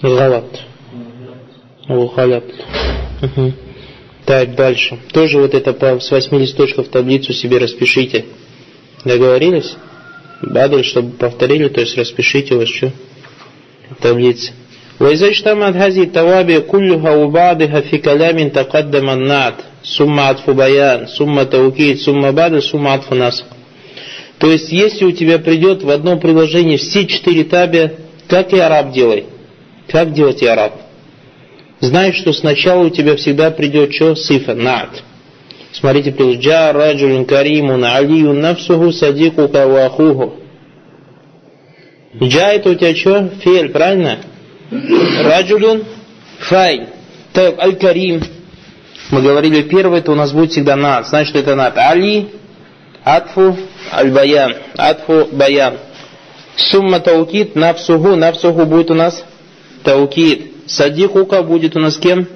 Галат. 0.02 0.44
Галат. 1.88 2.44
Угу. 3.23 3.52
Так, 4.25 4.54
дальше. 4.54 4.99
Тоже 5.12 5.38
вот 5.38 5.54
это 5.54 5.73
по, 5.73 5.99
с 5.99 6.11
восьми 6.11 6.38
листочков 6.38 6.88
таблицу 6.88 7.32
себе 7.32 7.58
распишите. 7.58 8.26
Договорились? 9.04 9.76
Бадль, 10.42 10.85
чтобы 10.85 11.12
повторили, 11.12 11.68
то 11.68 11.80
есть 11.80 11.97
распишите 11.97 12.54
у 12.54 12.58
вас 12.58 12.68
что? 12.68 12.92
Таблицы. 14.00 14.52
وإذا 15.00 15.28
اجتمعت 15.28 15.76
هذه 15.76 16.02
التوابع 16.02 16.58
كلها 16.58 17.11
وبعضها 17.11 17.80
في 17.80 17.99
كلام 17.99 18.49
تقدم 18.49 19.11
النعت 19.11 19.54
ثم 19.97 20.20
عطف 20.20 20.50
بيان 20.50 21.06
ثم 21.06 21.42
توكيد 21.42 21.97
ثم 21.97 22.30
بعد 22.30 22.58
ثم 22.58 22.87
عطف 22.87 23.12
نسق 23.12 23.44
то 24.38 24.47
есть, 24.47 24.70
если 24.70 25.04
у 25.04 25.12
тебя 25.12 25.38
придет 25.38 25.82
в 25.82 25.90
одном 25.90 26.20
предложении 26.20 26.76
все 26.76 27.06
четыре 27.06 27.44
таби, 27.44 27.90
как 28.28 28.52
и 28.52 28.58
араб 28.58 28.92
делай. 28.92 29.26
Как 29.93 30.12
делать 30.12 30.41
и 30.41 30.47
араб? 30.47 30.73
Знаешь, 31.79 32.15
что 32.15 32.33
сначала 32.33 32.85
у 32.85 32.89
тебя 32.89 33.15
всегда 33.15 33.51
придет 33.51 33.93
что? 33.93 34.15
Сифа, 34.15 34.55
нат. 34.55 35.03
Смотрите, 35.71 36.12
плюс 36.12 36.38
джа, 36.38 36.73
раджулин, 36.73 37.25
каримун, 37.25 37.85
алию, 37.85 38.33
нафсуху, 38.33 38.91
садику, 38.91 39.47
кавахуху. 39.47 40.33
Джа 42.19 42.53
это 42.53 42.71
у 42.71 42.75
тебя 42.75 42.95
что? 42.95 43.29
Фель, 43.43 43.69
правильно? 43.69 44.17
Раджулюн 44.71 45.83
файн. 46.39 46.88
Так, 47.31 47.59
الكريم. 47.60 48.24
Мы 49.12 49.21
говорили, 49.21 49.62
первое, 49.62 50.00
это 50.00 50.12
у 50.12 50.15
нас 50.15 50.31
будет 50.31 50.53
всегда 50.53 50.75
نعت. 50.75 51.07
Значит, 51.07 51.35
это 51.35 51.53
نعت. 51.53 51.77
علي، 51.77 52.29
عطف، 53.03 53.55
البيان. 53.91 54.55
عطف، 54.75 55.27
بيان. 55.31 55.75
ثم 56.55 57.00
توكيد، 57.00 57.55
نفسه. 57.55 58.15
نفسه 58.15 58.65
будет 58.65 58.89
у 58.89 58.95
нас 58.95 59.23
توكيد. 59.83 60.51
صديقك 60.67 61.43
будет 61.43 61.75
у 61.75 61.79
нас 61.79 61.97
кем? 61.97 62.27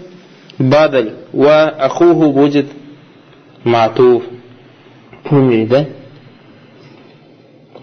بدل. 0.58 1.13
وأخوه 1.32 2.32
будет 2.31 2.67
معطوف. 3.63 4.23
Поняли, 5.23 5.65
да? 5.65 5.88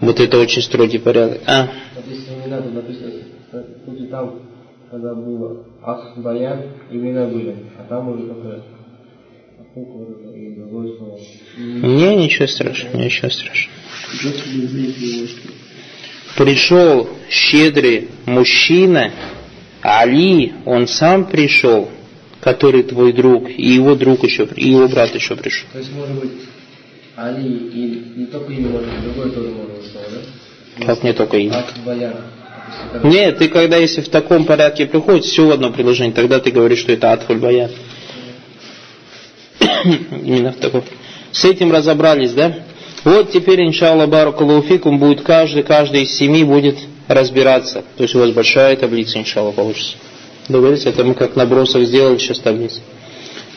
Вот 0.01 0.19
это 0.19 0.39
очень 0.39 0.61
строгий 0.61 0.99
порядок. 0.99 1.41
А? 1.47 1.69
Надо 2.47 4.07
там 4.09 4.39
когда 4.89 5.13
было 5.13 5.65
баян, 6.17 6.61
имена 6.89 7.25
были, 7.27 7.55
а 7.77 7.83
там 7.89 8.09
уже. 8.09 8.63
Не, 11.57 12.15
ничего 12.15 12.47
страшного, 12.47 12.97
ничего 12.97 13.29
страшного. 13.29 13.75
Пришел 16.37 17.09
щедрый 17.29 18.09
мужчина, 18.25 19.11
Али, 19.87 20.53
он 20.65 20.87
сам 20.87 21.25
пришел, 21.25 21.91
который 22.41 22.81
твой 22.81 23.13
друг, 23.13 23.47
и 23.51 23.73
его 23.73 23.93
друг 23.93 24.23
еще, 24.23 24.47
и 24.55 24.69
его 24.69 24.87
брат 24.87 25.13
еще 25.13 25.35
пришел. 25.35 25.67
То 25.71 25.77
есть, 25.77 25.91
может 25.93 26.19
быть, 26.19 26.31
Али 27.15 27.47
и 27.47 28.13
не 28.15 28.25
только 28.25 28.51
имя 28.51 28.69
может 28.69 28.89
быть, 28.89 29.03
другое 29.03 29.29
тоже 29.29 29.49
может 29.49 29.69
быть 29.69 29.93
да? 30.79 30.85
Как 30.87 31.03
не 31.03 31.13
только 31.13 31.37
имя? 31.37 31.63
Нет, 33.03 33.37
ты 33.37 33.47
когда 33.47 33.77
если 33.77 34.01
в 34.01 34.09
таком 34.09 34.45
порядке 34.45 34.87
приходит 34.87 35.23
все 35.23 35.45
в 35.45 35.51
одно 35.51 35.71
предложение, 35.71 36.15
тогда 36.15 36.39
ты 36.39 36.49
говоришь, 36.49 36.79
что 36.79 36.91
это 36.91 37.11
атфуль 37.11 37.37
баян. 37.37 37.69
Именно 39.83 40.53
в 40.53 40.57
таком. 40.57 40.83
С 41.31 41.45
этим 41.45 41.71
разобрались, 41.71 42.33
да? 42.33 42.55
Вот 43.03 43.31
теперь, 43.31 43.63
иншаллах, 43.63 44.09
баракалуфикум, 44.09 44.97
будет 44.97 45.21
каждый, 45.21 45.61
каждый 45.61 46.03
из 46.03 46.17
семи 46.17 46.43
будет 46.43 46.77
разбираться. 47.08 47.84
То 47.96 48.02
есть 48.02 48.14
у 48.14 48.20
вас 48.20 48.30
большая 48.30 48.76
таблица, 48.76 49.18
иншаллах, 49.18 49.54
получится. 49.54 49.96
Договорились? 50.48 50.86
Это 50.86 51.04
мы 51.04 51.14
как 51.14 51.36
набросок 51.36 51.84
сделали 51.84 52.18
сейчас 52.18 52.38
таблицу. 52.38 52.80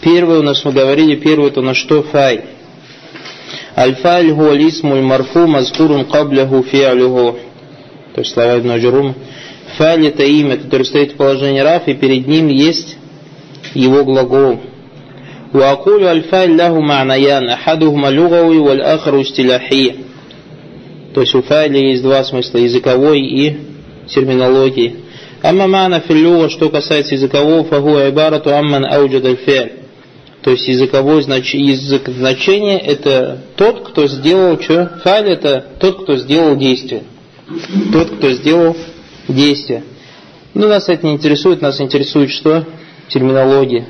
Первое 0.01 0.39
у 0.39 0.43
нас 0.43 0.63
мы 0.65 0.71
говорили, 0.71 1.15
первое 1.15 1.49
это 1.49 1.61
у 1.61 1.63
нас 1.63 1.77
что? 1.77 2.03
Фай. 2.03 2.41
Аль-файль 3.75 4.31
гуа 4.33 4.53
лисмуль 4.53 5.01
марфу 5.01 5.47
мазкурун 5.47 6.05
кабляху 6.05 6.61
фиалюху 6.63 7.37
то 8.13 8.21
есть 8.21 8.33
слова 8.33 8.59
Ибн 8.59 8.71
Аджурума. 8.71 9.15
Фаль 9.77 10.07
это 10.07 10.23
имя, 10.23 10.57
которое 10.57 10.83
стоит 10.83 11.13
в 11.13 11.15
положении 11.15 11.59
раф, 11.61 11.87
и 11.87 11.93
перед 11.93 12.27
ним 12.27 12.47
есть 12.47 12.97
его 13.73 14.03
глагол. 14.03 14.59
وأقول 15.53 16.07
الفاعل 16.07 16.57
له 16.57 16.79
معنيان 16.79 17.49
أحدهما 17.49 18.07
لغوي 18.07 18.57
والآخر 18.57 19.21
استلاحي 19.21 19.91
то 21.14 21.20
есть 21.20 21.34
у 21.34 21.42
файля 21.42 21.78
есть 21.78 22.02
два 22.02 22.22
смысла, 22.24 22.58
языковой 22.58 23.20
и 23.20 23.56
терминологии. 24.08 24.96
Амма 25.42 25.66
мана 25.66 26.02
что 26.48 26.68
касается 26.68 27.14
языкового, 27.14 27.64
фагу 27.64 27.96
айбарату 27.96 28.54
амман 28.54 28.84
ауджад 28.84 29.24
аль 29.24 29.38
То 30.42 30.50
есть 30.50 30.66
языковое 30.68 31.22
знач... 31.22 31.54
язык 31.54 32.08
значение 32.08 32.78
это 32.78 33.38
тот, 33.56 33.88
кто 33.88 34.06
сделал 34.08 34.60
что? 34.60 35.00
فاعل 35.04 35.28
это 35.28 35.64
тот, 35.78 36.02
кто 36.02 36.16
сделал 36.16 36.56
действие 36.56 37.02
тот, 37.92 38.10
кто 38.10 38.30
сделал 38.30 38.76
действие. 39.28 39.84
Но 40.54 40.68
нас 40.68 40.88
это 40.88 41.06
не 41.06 41.14
интересует, 41.14 41.60
нас 41.60 41.80
интересует 41.80 42.30
что? 42.30 42.64
Терминология. 43.08 43.86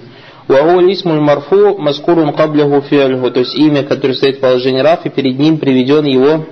وهو 0.46 0.80
الاسم 0.92 1.20
المرفوع 1.20 1.76
المذكور 1.78 2.32
قبله 2.32 2.80
فعله, 2.82 3.30
то 3.30 3.40
есть 3.40 3.54
имя, 3.54 3.82
которое 3.82 4.14
стоит 4.14 4.38
в 4.38 4.40
положении 4.40 4.80
رفع, 4.80 5.04
и 5.04 5.10
перед 5.10 5.38
ним 5.38 5.58
приведен 5.58 6.04
его 6.04 6.46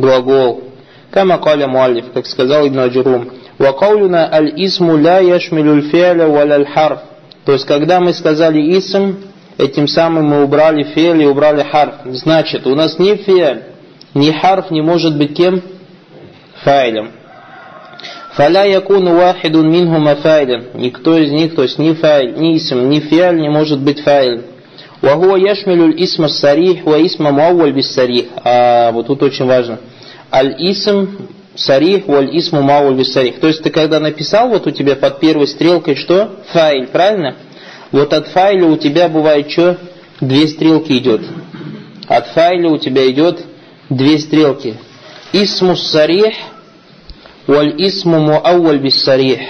глагол. 0.00 0.64
كما 1.10 1.38
قال 1.38 1.66
المؤلف, 1.66 2.12
как 2.12 2.26
сказал 2.26 2.66
Ибн 2.66 2.80
Аджурум. 2.80 3.30
وقولنا 3.58 4.28
الاسم 4.32 4.96
لا 4.96 5.18
يشمل 5.18 5.90
الفعل 5.90 6.66
ولا 6.66 6.76
الحرف. 6.76 7.00
То 7.44 7.52
есть, 7.52 7.66
когда 7.66 8.00
мы 8.00 8.14
сказали 8.14 8.60
исм, 8.78 9.16
этим 9.58 9.86
самым 9.88 10.26
мы 10.26 10.44
убрали 10.44 10.82
фиаль 10.82 11.22
и 11.22 11.26
убрали 11.26 11.62
харф. 11.62 11.94
Значит, 12.06 12.66
у 12.66 12.74
нас 12.74 12.98
ни 12.98 13.14
фиаль, 13.16 13.64
ни 14.14 14.30
харф 14.30 14.70
не 14.70 14.82
может 14.82 15.16
быть 15.16 15.36
кем? 15.36 15.62
файлем. 16.64 17.10
Фаля 18.32 18.64
якуну 18.64 19.16
вахидун 19.16 19.70
минхума 19.70 20.14
файлен. 20.16 20.68
Никто 20.74 21.16
из 21.18 21.30
них, 21.30 21.54
то 21.54 21.62
есть 21.62 21.78
ни 21.78 21.92
файль, 21.92 22.34
ни 22.38 22.56
исм, 22.56 22.88
ни 22.88 23.00
фиаль 23.00 23.40
не 23.40 23.48
может 23.48 23.80
быть 23.80 24.00
файлем. 24.00 24.42
Вахуа 25.02 25.36
яшмилюль 25.36 25.94
исма 26.04 26.28
сарих, 26.28 26.84
ва 26.84 27.04
исма 27.04 27.32
муавваль 27.32 27.72
без 27.72 27.92
сарих. 27.92 28.26
А 28.44 28.92
вот 28.92 29.06
тут 29.06 29.22
очень 29.22 29.46
важно. 29.46 29.80
Аль 30.32 30.54
исм 30.58 31.28
сарих, 31.54 32.06
валь 32.06 32.30
исму 32.38 32.62
муавваль 32.62 32.94
без 32.94 33.12
сарих. 33.12 33.40
То 33.40 33.48
есть 33.48 33.62
ты 33.62 33.70
когда 33.70 34.00
написал 34.00 34.48
вот 34.48 34.66
у 34.66 34.70
тебя 34.70 34.96
под 34.96 35.20
первой 35.20 35.46
стрелкой 35.46 35.96
что? 35.96 36.36
Файл, 36.52 36.86
правильно? 36.88 37.36
Вот 37.92 38.12
от 38.12 38.28
файля 38.28 38.66
у 38.66 38.76
тебя 38.76 39.08
бывает 39.08 39.50
что? 39.50 39.78
Две 40.20 40.46
стрелки 40.46 40.96
идет. 40.96 41.22
От 42.06 42.28
файля 42.28 42.68
у 42.68 42.78
тебя 42.78 43.10
идет 43.10 43.40
две 43.88 44.18
стрелки. 44.18 44.76
Исму 45.32 45.76
сарих 45.76 46.34
Валь 47.50 47.74
исму 47.78 48.20
муауаль 48.20 48.78
bis 48.78 48.98
сарих. 49.02 49.40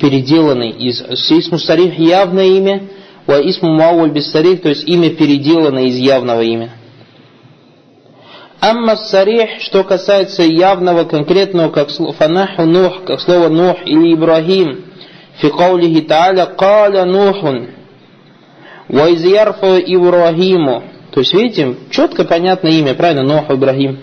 Переделанный 0.00 0.70
из 0.70 1.02
исму 1.02 1.58
сарих 1.58 1.98
явное 1.98 2.46
имя, 2.46 2.84
ва 3.26 3.40
исму 3.42 3.74
муауаль 3.74 4.10
bis 4.10 4.30
сарих, 4.30 4.62
то 4.62 4.70
есть 4.70 4.88
имя 4.88 5.10
переделанное 5.10 5.84
из 5.84 5.96
явного 5.96 6.40
имя. 6.40 6.70
Амма 8.60 8.96
сарих, 8.96 9.60
что 9.60 9.84
касается 9.84 10.42
явного, 10.42 11.04
конкретного, 11.04 11.70
как 11.70 11.90
фанаху 11.90 12.62
нух, 12.64 13.04
как 13.04 13.20
слово 13.20 13.48
нух 13.48 13.76
или 13.84 14.14
Ибрахим, 14.14 14.84
фи 15.36 15.48
каулихи 15.48 16.00
тааля 16.02 16.46
каля 16.46 17.04
нухун, 17.04 17.68
ва 18.88 19.08
Ибрахиму. 19.10 20.82
То 21.12 21.20
есть, 21.20 21.34
видите, 21.34 21.76
четко 21.90 22.24
понятно 22.24 22.68
имя, 22.68 22.94
правильно, 22.94 23.22
Нух 23.22 23.50
Ибрахим. 23.50 24.00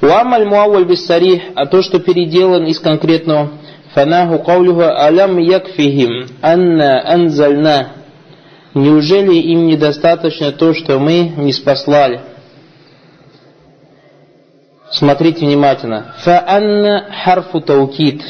Уамаль 0.00 0.46
муаваль 0.46 0.84
бис 0.84 1.06
сарих, 1.06 1.42
а 1.54 1.66
то, 1.66 1.80
что 1.80 2.00
переделан 2.00 2.66
из 2.66 2.80
конкретного, 2.80 3.52
фанаху 3.94 4.40
каулюха 4.40 4.96
алям 4.96 5.38
якфихим, 5.38 6.26
анна 6.42 7.08
анзальна. 7.08 7.92
Неужели 8.74 9.34
им 9.34 9.66
недостаточно 9.66 10.50
то, 10.50 10.74
что 10.74 10.98
мы 10.98 11.32
не 11.36 11.52
спаслали? 11.52 12.31
Смотрите 14.92 15.46
внимательно. 15.46 16.14
Фа 16.18 16.44
анна 16.46 17.06
харфу 17.24 17.60
таукит. 17.60 18.22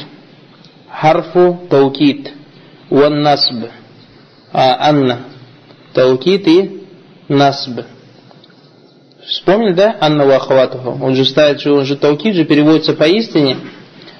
Харфу 0.89 1.59
таукит. 1.69 2.31
Уан 2.89 3.21
насб. 3.21 3.65
А 4.53 4.77
анна. 4.89 5.19
Таукит 5.93 6.47
и 6.47 6.87
насб. 7.27 7.81
Вспомнили, 9.25 9.73
да, 9.73 9.95
Анна 10.01 10.25
Вахаватуху? 10.25 10.99
Он 11.01 11.15
же 11.15 11.23
ставит, 11.25 11.61
что 11.61 11.75
он 11.75 11.85
же 11.85 11.95
таукид 11.95 12.35
же 12.35 12.43
переводится 12.43 12.93
поистине, 12.93 13.57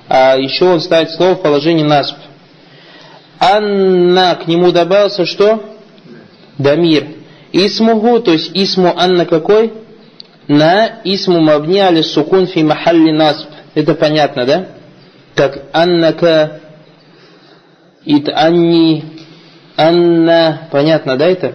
а 0.07 0.37
еще 0.37 0.65
он 0.65 0.79
ставит 0.79 1.11
слово 1.11 1.35
в 1.35 1.41
положении 1.41 1.83
насп. 1.83 2.15
Анна, 3.39 4.35
к 4.41 4.47
нему 4.47 4.71
добавился 4.71 5.25
что? 5.25 5.75
Дамир. 6.57 7.07
Исмугу, 7.51 8.19
то 8.21 8.31
есть 8.31 8.51
исму 8.53 8.93
Анна 8.95 9.25
какой? 9.25 9.73
На 10.48 11.00
исму 11.04 11.40
мабни 11.40 11.78
али 11.78 12.02
сукун 12.02 12.46
фи 12.46 12.62
махалли 12.62 13.12
насп. 13.12 13.48
Это 13.74 13.94
понятно, 13.94 14.46
да? 14.46 14.66
Как 15.34 15.58
Аннака, 15.72 16.60
ит 18.04 18.28
Анни, 18.28 19.04
Анна, 19.76 20.68
понятно, 20.70 21.16
да 21.16 21.26
это? 21.26 21.54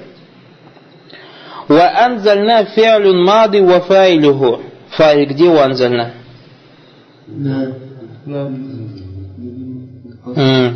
وأنزلنا 1.69 2.63
فعل 2.63 3.15
ماضي 3.15 3.61
وفاعله 3.61 4.59
فاعل 4.97 5.27
где 5.27 5.47
وأنزلنا 5.47 6.11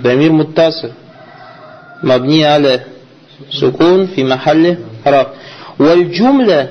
ضمير 0.04 0.32
متصل 0.32 0.92
مبني 2.04 2.46
على 2.46 2.80
سكون 3.62 4.08
في 4.08 4.24
محل 4.24 4.78
رفع 5.08 5.28
والجملة 5.80 6.70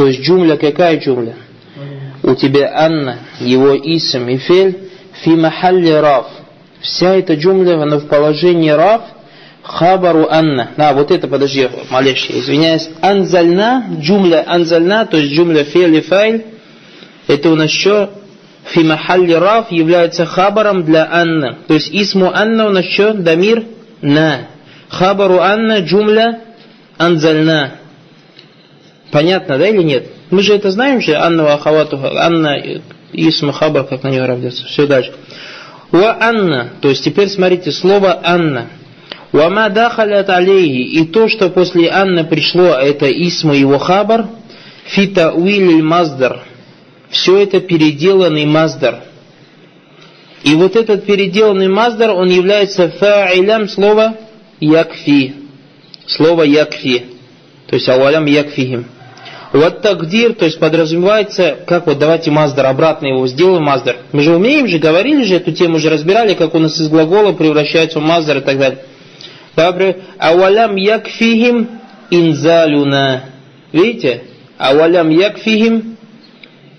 то 0.00 0.06
есть 0.06 0.22
джумля 0.22 0.56
какая 0.56 0.98
джумля? 0.98 1.34
У 2.22 2.34
тебя 2.34 2.72
Анна, 2.74 3.18
его 3.38 3.76
исм 3.76 4.30
и 4.30 4.38
фель, 4.38 4.88
фи 5.22 5.28
махалли. 5.36 6.02
Вся 6.80 7.16
эта 7.16 7.34
джумля, 7.34 7.74
она 7.82 7.98
в 7.98 8.06
положении 8.06 8.70
раф– 8.70 9.02
Хабару 9.62 10.26
анна. 10.30 10.70
Да, 10.78 10.94
вот 10.94 11.10
это, 11.10 11.28
подожди, 11.28 11.68
малейш, 11.90 12.30
извиняюсь. 12.30 12.88
Анзальна, 13.02 13.98
джумля 14.00 14.42
анзальна, 14.46 15.04
то 15.04 15.18
есть 15.18 15.34
джумля 15.34 15.64
фейли 15.64 16.00
файль, 16.00 16.46
это 17.26 17.50
у 17.50 17.54
нас 17.54 17.70
что? 17.70 18.10
Фи 18.72 18.82
махалли 18.82 19.32
является 19.68 20.24
хабаром 20.24 20.86
для 20.86 21.06
анна. 21.12 21.58
То 21.68 21.74
есть 21.74 21.90
исму 21.92 22.32
анна 22.32 22.68
у 22.68 22.70
нас 22.70 22.86
что? 22.86 23.12
Дамир 23.12 23.64
на. 24.00 24.48
Хабару 24.88 25.40
анна 25.40 25.80
джумля 25.80 26.40
анзальна. 26.96 27.79
Понятно, 29.10 29.58
да 29.58 29.68
или 29.68 29.82
нет? 29.82 30.06
Мы 30.30 30.42
же 30.42 30.54
это 30.54 30.70
знаем 30.70 31.00
же, 31.00 31.14
Анна 31.14 31.44
Вахавату, 31.44 31.98
Анна 32.02 32.56
Исма 33.12 33.52
Хабар, 33.52 33.84
как 33.84 34.02
на 34.02 34.08
нее 34.08 34.24
равняется. 34.24 34.64
Все 34.66 34.86
дальше. 34.86 35.12
Ва 35.90 36.16
Анна, 36.20 36.70
то 36.80 36.88
есть 36.88 37.04
теперь 37.04 37.28
смотрите, 37.28 37.72
слово 37.72 38.20
Анна– 38.22 38.68
Вама 39.32 39.70
дахалят 39.70 40.28
алейхи, 40.28 40.98
и 40.98 41.06
то, 41.06 41.28
что 41.28 41.50
после 41.50 41.88
Анны 41.88 42.24
пришло, 42.24 42.74
это 42.74 43.06
Исма 43.10 43.54
его 43.54 43.78
хабар, 43.78 44.26
фита 44.84 45.32
уиль 45.32 45.82
маздар, 45.82 46.40
все 47.10 47.38
это 47.38 47.60
переделанный 47.60 48.44
маздар. 48.44 49.04
И 50.42 50.54
вот 50.54 50.74
этот 50.74 51.06
переделанный 51.06 51.68
маздар, 51.68 52.10
он 52.10 52.28
является 52.28 52.88
фа'илям 52.88 53.68
слова 53.68 54.16
якфи. 54.58 55.34
Слово 56.06 56.42
якфи. 56.42 57.04
То 57.68 57.76
есть 57.76 57.88
ауалям 57.88 58.24
якфихим. 58.24 58.86
Вот 59.52 59.82
тагдир, 59.82 60.34
то 60.34 60.44
есть 60.44 60.60
подразумевается, 60.60 61.56
как 61.66 61.86
вот 61.86 61.98
давайте 61.98 62.30
маздар, 62.30 62.66
обратно 62.66 63.06
его 63.06 63.26
сделаем 63.26 63.64
маздар. 63.64 63.96
Мы 64.12 64.22
же 64.22 64.34
умеем 64.34 64.68
же, 64.68 64.78
говорили 64.78 65.24
же 65.24 65.34
эту 65.34 65.50
тему, 65.50 65.76
уже 65.76 65.90
разбирали, 65.90 66.34
как 66.34 66.54
у 66.54 66.58
нас 66.60 66.80
из 66.80 66.88
глагола 66.88 67.32
превращается 67.32 67.98
в 67.98 68.02
маздар 68.02 68.38
и 68.38 68.40
так 68.40 68.58
далее. 68.58 68.78
Авалям 70.18 70.76
якфихим 70.76 71.68
инзалюна. 72.10 73.24
Видите? 73.72 74.22
Авалям 74.56 75.10
якфихим 75.10 75.96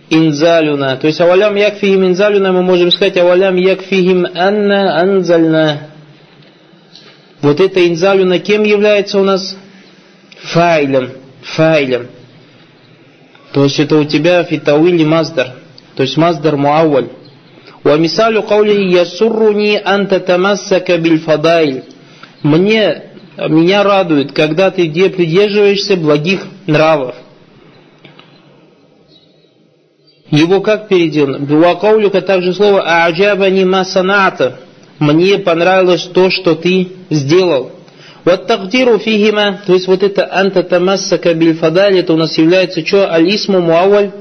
инзалюна. 0.10 0.96
То 0.96 1.08
есть 1.08 1.20
авалям 1.20 1.56
якфихим 1.56 2.06
инзалюна 2.06 2.54
мы 2.54 2.64
можем 2.64 2.90
сказать 2.92 3.18
авалям 3.18 3.58
якфихим 3.58 4.26
анна 4.34 4.98
анзальна. 4.98 5.90
Вот 7.42 7.60
это 7.60 7.86
инзалюна 7.86 8.40
кем 8.40 8.64
является 8.64 9.20
у 9.20 9.24
нас? 9.24 9.58
Файлем. 10.42 11.12
Файлем. 11.42 12.08
То 13.53 13.65
есть 13.65 13.79
это 13.81 13.97
у 13.99 14.05
тебя 14.05 14.43
фитауили 14.45 15.05
маздар. 15.05 15.55
То 15.95 16.03
есть 16.03 16.17
маздар 16.17 16.57
муаваль. 16.57 17.09
ومثال 17.85 18.43
قوله 18.43 19.01
يسرني 19.01 19.77
أن 19.79 20.09
تتمسك 20.09 20.91
بالفضائل 20.91 21.83
мне, 22.43 23.03
меня 23.39 23.83
радует, 23.83 24.33
когда 24.33 24.71
ты 24.71 24.87
где 24.87 25.11
придерживаешься 25.11 25.97
благих 25.97 26.47
нравов. 26.67 27.15
Его 30.31 30.61
как 30.61 30.89
переделано? 30.89 31.47
Дуакаулюка 31.47 32.21
также 32.21 32.53
слово 32.53 33.05
аджаба 33.05 33.49
нима 33.49 33.85
саната. 33.85 34.61
Мне 34.99 35.39
понравилось 35.39 36.03
то, 36.03 36.31
что 36.31 36.55
ты 36.55 36.89
сделал. 37.11 37.73
Вот 38.24 38.46
тагдиру 38.46 39.00
фигима, 39.00 39.62
то 39.66 39.74
есть 39.74 39.88
вот 39.88 40.04
это 40.04 40.30
анта 40.32 40.64
тамассака 40.64 41.34
бильфадаль, 41.34 42.00
это 42.00 42.14
у 42.14 42.18
нас 42.18 42.38
является 42.38 42.86
что? 42.86 43.12
Алисму 43.12 43.62
муаваль 43.62 44.12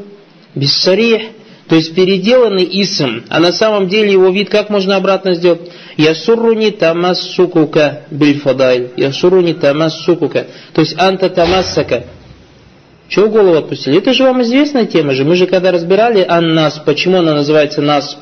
биссарих. 0.55 1.23
То 1.69 1.77
есть 1.77 1.95
переделанный 1.95 2.69
исм, 2.83 3.23
а 3.29 3.39
на 3.39 3.53
самом 3.53 3.87
деле 3.87 4.11
его 4.11 4.29
вид 4.31 4.51
как 4.51 4.71
можно 4.71 4.97
обратно 4.97 5.35
сделать? 5.35 5.61
Ясурруни 5.97 6.73
тамассукука 6.73 8.01
бильфадайль. 8.11 8.91
Ясурруни 8.97 9.55
тамассукука. 9.55 10.47
То 10.73 10.81
есть 10.81 10.99
анта 10.99 11.31
тамассака. 11.31 12.07
Чего 13.09 13.29
голову 13.29 13.57
отпустили? 13.57 13.99
Это 13.99 14.13
же 14.13 14.25
вам 14.25 14.43
известная 14.43 14.87
тема 14.87 15.15
же. 15.15 15.25
Мы 15.25 15.37
же 15.37 15.47
когда 15.47 15.71
разбирали 15.71 16.25
аннас, 16.29 16.81
почему 16.85 17.19
она 17.19 17.35
называется 17.35 17.83
насп. 17.83 18.19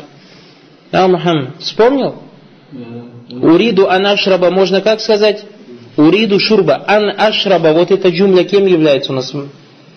А, 0.93 1.09
Мухаммад, 1.09 1.61
вспомнил? 1.61 2.17
Уриду 3.31 3.89
анашраба, 3.89 4.51
можно 4.51 4.83
как 4.83 5.01
сказать? 5.01 5.45
Уриду 5.99 6.39
шурба. 6.39 6.85
Ан 6.87 7.13
ашраба, 7.19 7.73
вот 7.73 7.91
эта 7.91 8.09
джумля 8.09 8.45
кем 8.45 8.67
является 8.67 9.13
у 9.13 9.17
нас? 9.17 9.35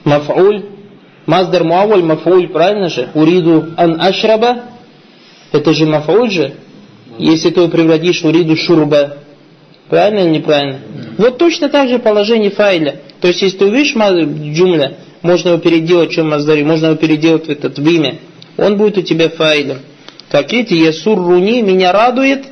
Маф'уль 0.03 0.65
Маздар 1.27 1.63
муаваль 1.63 2.01
мафауль, 2.01 2.47
правильно 2.47 2.89
же? 2.89 3.09
Уриду 3.13 3.67
ан 3.77 4.01
ашраба, 4.01 4.63
это 5.51 5.73
же 5.73 5.85
мафауль 5.85 6.31
же. 6.31 6.53
Если 7.19 7.51
ты 7.51 7.61
его 7.61 7.69
превратишь 7.69 8.23
в 8.23 8.25
уриду 8.25 8.55
шурба, 8.55 9.17
правильно 9.89 10.21
или 10.21 10.37
неправильно? 10.37 10.79
Вот 11.19 11.37
точно 11.37 11.69
так 11.69 11.87
же 11.87 11.99
положение 11.99 12.49
файля. 12.49 12.95
То 13.19 13.27
есть, 13.27 13.43
если 13.43 13.59
ты 13.59 13.65
увидишь 13.65 13.93
джумля, 13.93 14.97
можно 15.21 15.49
его 15.49 15.59
переделать, 15.59 16.09
чем 16.09 16.29
маздари, 16.29 16.63
можно 16.63 16.87
его 16.87 16.95
переделать 16.95 17.45
в 17.45 17.49
этот 17.49 17.77
в 17.77 17.87
имя. 17.87 18.17
Он 18.57 18.75
будет 18.77 18.97
у 18.97 19.01
тебя 19.03 19.29
файлем. 19.29 19.81
Как 20.31 20.51
видите, 20.51 20.77
ясур 20.77 21.19
руни, 21.19 21.61
меня 21.61 21.91
радует, 21.91 22.45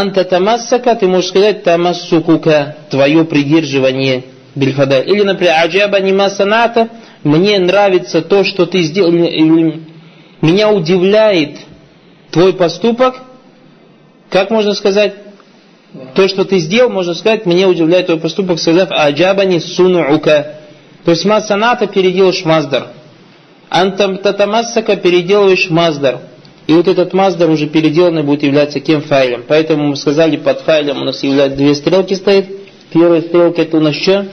анта 0.00 0.24
тамассака, 0.24 0.96
ты 0.96 1.06
можешь 1.06 1.30
сказать 1.30 1.62
тамассукука, 1.62 2.76
твое 2.90 3.24
придерживание 3.24 4.24
бильфада. 4.56 5.00
Или, 5.00 5.22
например, 5.22 5.54
аджаба 5.62 6.00
нима 6.00 6.30
саната, 6.30 6.88
мне 7.22 7.58
нравится 7.60 8.20
то, 8.20 8.42
что 8.42 8.66
ты 8.66 8.82
сделал, 8.82 9.12
меня 9.12 10.72
удивляет 10.72 11.58
твой 12.32 12.54
поступок, 12.54 13.14
как 14.30 14.50
можно 14.50 14.74
сказать, 14.74 15.14
то, 16.16 16.26
что 16.26 16.44
ты 16.44 16.58
сделал, 16.58 16.90
можно 16.90 17.14
сказать, 17.14 17.46
мне 17.46 17.66
удивляет 17.68 18.06
твой 18.06 18.18
поступок, 18.18 18.58
сказав 18.58 18.88
аджабани 18.90 19.60
сунука. 19.60 20.56
То 21.04 21.12
есть 21.12 21.24
масаната 21.24 21.86
переделаешь 21.86 22.44
маздар. 22.44 22.88
Антам 23.70 24.18
татамассака 24.18 24.96
переделываешь 24.96 25.70
маздар. 25.70 26.18
И 26.66 26.72
вот 26.72 26.88
этот 26.88 27.12
маздар 27.12 27.50
уже 27.50 27.66
переделанный 27.66 28.22
будет 28.22 28.42
являться 28.42 28.80
кем 28.80 29.02
файлем. 29.02 29.44
Поэтому 29.46 29.88
мы 29.88 29.96
сказали, 29.96 30.36
под 30.36 30.60
файлем 30.60 31.02
у 31.02 31.04
нас 31.04 31.22
является 31.22 31.58
две 31.58 31.74
стрелки 31.74 32.14
стоит. 32.14 32.46
Первая 32.92 33.20
стрелка 33.20 33.62
это 33.62 33.76
у 33.76 33.80
нас 33.80 33.94
что? 33.96 34.26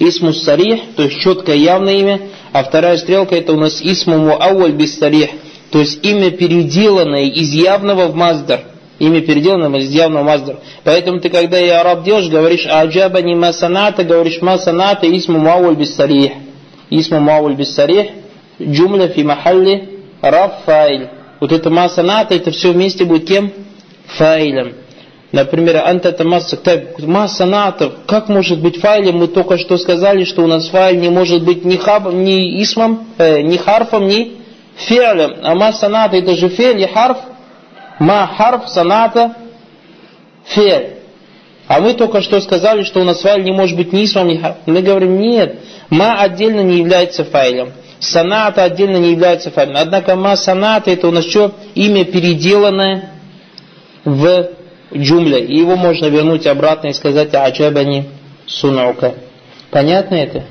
исму 0.00 0.32
сарих, 0.32 0.80
то 0.96 1.04
есть 1.04 1.20
четкое 1.20 1.56
явное 1.56 1.94
имя, 1.94 2.20
а 2.52 2.64
вторая 2.64 2.96
стрелка 2.96 3.36
это 3.36 3.52
у 3.52 3.56
нас 3.56 3.80
исму 3.82 4.18
муауаль 4.18 4.72
без 4.72 4.98
сарих, 4.98 5.30
то 5.70 5.78
есть 5.78 6.04
имя 6.04 6.30
переделанное 6.30 7.26
из 7.26 7.52
явного 7.52 8.08
в 8.08 8.16
маздар. 8.16 8.62
Имя 8.98 9.22
переделанное 9.22 9.80
из 9.80 9.90
явного 9.90 10.24
маздар. 10.24 10.56
Поэтому 10.84 11.20
ты, 11.20 11.30
когда 11.30 11.58
и 11.58 11.68
араб 11.68 12.04
делаешь, 12.04 12.28
говоришь 12.28 12.66
аджаба 12.66 13.22
не 13.22 13.34
масаната, 13.34 14.04
говоришь 14.04 14.42
масаната 14.42 15.06
исму 15.06 15.38
муауаль 15.38 15.76
без 15.76 15.94
сарих. 15.94 16.32
Исму 16.90 17.18
муауаль 17.20 17.54
без 17.54 17.74
сарих, 17.74 18.08
джумля 18.60 19.08
фи 19.08 19.22
махалли 19.22 20.00
рафайль. 20.20 21.08
Вот 21.40 21.52
это 21.52 21.70
масаната, 21.70 22.34
это 22.34 22.50
все 22.50 22.72
вместе 22.72 23.04
будет 23.04 23.26
кем? 23.26 23.50
Файлем. 24.06 24.74
Например, 25.32 25.82
антата 25.86 26.24
масса, 26.24 26.58
масса 26.98 27.46
НАТО. 27.46 27.92
Как 28.06 28.28
может 28.28 28.60
быть 28.60 28.80
файлем? 28.80 29.18
Мы 29.18 29.28
только 29.28 29.58
что 29.58 29.78
сказали, 29.78 30.24
что 30.24 30.42
у 30.42 30.46
нас 30.46 30.68
файл 30.68 30.98
не 31.00 31.08
может 31.08 31.44
быть 31.44 31.64
ни, 31.64 31.76
хаб, 31.76 32.12
ни 32.12 32.60
исмом, 32.62 33.06
э, 33.16 33.40
ни 33.42 33.56
харфом, 33.56 34.08
ни 34.08 34.38
фиалем. 34.76 35.36
А 35.42 35.54
масса 35.54 35.88
НАТО 35.88 36.16
это 36.16 36.34
же 36.34 36.48
фель 36.48 36.80
и 36.80 36.86
харф. 36.86 37.18
Ма 38.00 38.28
харф 38.36 38.68
саната 38.68 39.36
фель. 40.46 40.96
А 41.68 41.80
мы 41.80 41.94
только 41.94 42.22
что 42.22 42.40
сказали, 42.40 42.82
что 42.82 43.00
у 43.00 43.04
нас 43.04 43.20
файл 43.20 43.38
не 43.38 43.52
может 43.52 43.76
быть 43.76 43.92
ни 43.92 44.04
исмом, 44.04 44.26
ни 44.26 44.36
харфом. 44.36 44.62
Мы 44.66 44.82
говорим, 44.82 45.20
нет, 45.20 45.60
ма 45.90 46.20
отдельно 46.20 46.60
не 46.62 46.78
является 46.78 47.24
файлем. 47.24 47.72
Саната 48.00 48.64
отдельно 48.64 48.96
не 48.96 49.12
является 49.12 49.50
файлем. 49.50 49.76
Однако 49.76 50.16
ма 50.16 50.36
саната 50.36 50.90
это 50.90 51.08
у 51.08 51.10
нас 51.10 51.26
что? 51.26 51.54
Имя 51.74 52.04
переделанное 52.04 53.10
в 54.04 54.48
джумля, 54.94 55.38
и 55.38 55.56
его 55.56 55.76
можно 55.76 56.06
вернуть 56.06 56.46
обратно 56.46 56.88
и 56.88 56.92
сказать 56.92 57.34
«Аджабани 57.34 58.06
сунаука». 58.46 59.14
Понятно 59.70 60.14
это? 60.16 60.44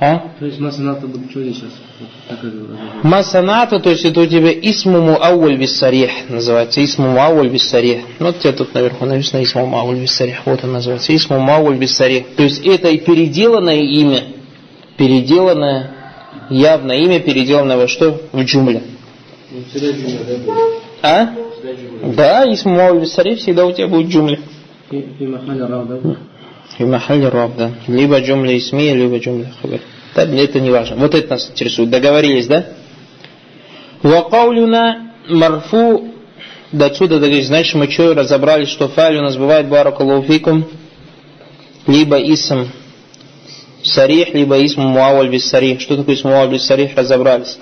А? 0.00 0.30
То 0.40 0.46
есть 0.46 0.58
масаната 0.58 1.06
будет 1.06 1.30
что 1.30 1.42
здесь 1.42 1.56
сейчас? 1.56 1.70
Масаната, 3.04 3.78
то 3.78 3.90
есть 3.90 4.04
это 4.04 4.20
у 4.20 4.26
тебя 4.26 4.50
исмуму 4.50 5.22
ауаль 5.22 5.54
виссарих 5.54 6.28
называется. 6.28 6.82
Исмуму 6.84 7.20
ауаль 7.20 7.48
виссарих. 7.48 8.00
Ну, 8.18 8.26
вот 8.26 8.40
тебе 8.40 8.52
тут 8.52 8.74
наверху 8.74 9.04
написано 9.04 9.44
исмуму 9.44 9.78
ауаль 9.78 10.00
виссарих. 10.00 10.44
Вот 10.44 10.64
он 10.64 10.72
называется. 10.72 11.14
Исмуму 11.14 11.52
ауаль 11.52 11.76
виссарих. 11.76 12.34
То 12.36 12.42
есть 12.42 12.66
это 12.66 12.88
и 12.88 12.98
переделанное 12.98 13.80
имя. 13.80 14.24
Переделанное, 14.96 15.90
явное 16.52 16.98
имя, 16.98 17.20
переделанное 17.20 17.76
во 17.76 17.88
что? 17.88 18.20
В 18.32 18.42
джумле. 18.42 18.82
Ну, 19.50 19.62
а? 21.02 21.34
Да, 22.16 22.44
и 22.44 22.56
Мауль 22.64 23.06
Сариф 23.06 23.38
всегда 23.38 23.66
у 23.66 23.72
тебя 23.72 23.88
будет 23.88 24.10
джумля. 24.10 24.38
И 24.90 26.84
махаль 26.84 27.24
раб, 27.24 27.56
да? 27.56 27.70
Либо 27.86 28.20
джумля 28.20 28.56
исмия, 28.56 28.94
либо 28.94 29.18
джумля 29.18 29.52
хабар. 29.60 29.80
Да, 30.14 30.24
это 30.24 30.60
не 30.60 30.70
важно. 30.70 30.96
Вот 30.96 31.14
это 31.14 31.30
нас 31.30 31.50
интересует. 31.50 31.90
Договорились, 31.90 32.46
да? 32.46 32.66
Вакаулюна 34.02 35.12
марфу 35.28 36.08
до 36.72 36.86
отсюда 36.86 37.14
договорились. 37.16 37.46
Значит, 37.46 37.74
мы 37.74 37.90
что 37.90 38.14
разобрались, 38.14 38.68
что 38.68 38.88
файль 38.88 39.18
у 39.18 39.22
нас 39.22 39.36
бывает 39.36 39.68
баракалуфикум, 39.68 40.66
либо 41.86 42.16
اسم 42.18 42.66
صريح, 43.84 44.34
либо 44.34 44.64
اسم 44.64 44.82
مؤول 44.82 45.28
بالصريح. 45.28 45.80
Что 45.80 45.96
такое 45.96 46.14
اسم 46.14 46.28
مؤول 46.28 46.50
بالصريح, 46.50 46.96
разобрались. 46.96 47.58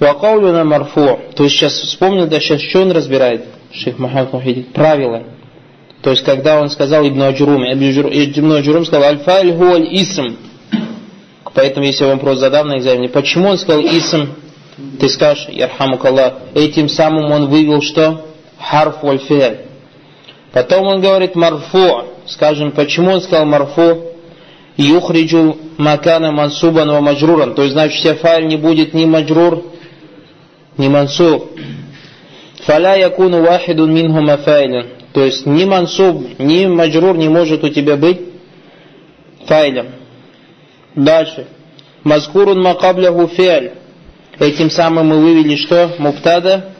وقولنا 0.00 0.64
مرفوع. 0.64 1.20
То 1.34 1.44
есть 1.44 1.56
сейчас 1.56 1.74
вспомнил, 1.74 2.26
да 2.26 2.40
сейчас 2.40 2.60
что 2.60 2.82
он 2.82 2.92
разбирает? 2.92 3.44
Шейх 3.72 3.98
Махмад 3.98 4.32
Мухидин, 4.32 4.64
правило. 4.64 5.24
То 6.02 6.10
есть, 6.10 6.22
когда 6.22 6.60
он 6.60 6.68
сказал 6.68 7.06
Ибн 7.08 7.22
Аджурум, 7.22 7.64
Ибн 7.64 8.52
Аджурум 8.52 8.84
сказал 8.84 9.04
«الفاعل 9.04 9.50
اسم». 9.90 10.36
Поэтому, 11.54 11.86
если 11.86 12.04
я 12.04 12.10
вам 12.10 12.18
вопрос 12.18 12.40
задам 12.40 12.68
на 12.68 12.78
экзамене, 12.78 13.08
почему 13.08 13.48
он 13.48 13.58
сказал 13.58 13.82
اسم, 13.82 14.34
ты 15.00 15.08
скажешь, 15.08 15.48
يرحمك 15.48 15.96
الله, 15.96 16.34
этим 16.54 16.88
самым 16.88 17.30
он 17.30 17.46
вывел 17.46 17.80
что? 17.80 18.26
الحرف 18.58 19.02
وال 19.02 19.20
Потом 20.52 20.86
он 20.86 21.00
говорит 21.00 21.34
марфу. 21.36 22.04
Скажем, 22.26 22.72
почему 22.72 23.12
он 23.12 23.20
сказал 23.20 23.46
марфу? 23.46 24.13
Юхриджу 24.76 25.56
макана 25.78 26.32
мансубан 26.32 26.90
ва 26.90 27.00
маджруран. 27.00 27.54
То 27.54 27.62
есть, 27.62 27.74
значит, 27.74 27.98
все 28.00 28.14
файль 28.14 28.46
не 28.46 28.56
будет 28.56 28.92
ни 28.92 29.04
маджрур, 29.04 29.64
ни 30.76 30.88
мансуб. 30.88 31.52
Фаля 32.64 32.94
якуну 32.96 33.42
вахидун 33.42 33.92
минху 33.92 34.20
мафайлен. 34.20 34.88
То 35.12 35.24
есть 35.24 35.46
ни 35.46 35.64
мансуб, 35.64 36.38
ни 36.38 36.66
маджрур 36.66 37.16
не 37.16 37.28
может 37.28 37.62
у 37.62 37.68
тебя 37.68 37.96
быть 37.96 38.20
файлем. 39.46 39.86
Дальше. 40.94 41.46
Мазкурун 42.02 42.60
макабляху 42.62 43.28
фиаль. 43.28 43.72
Этим 44.38 44.70
самым 44.70 45.08
мы 45.08 45.20
вывели 45.20 45.56
что? 45.56 45.94
Муптада. 45.98 46.74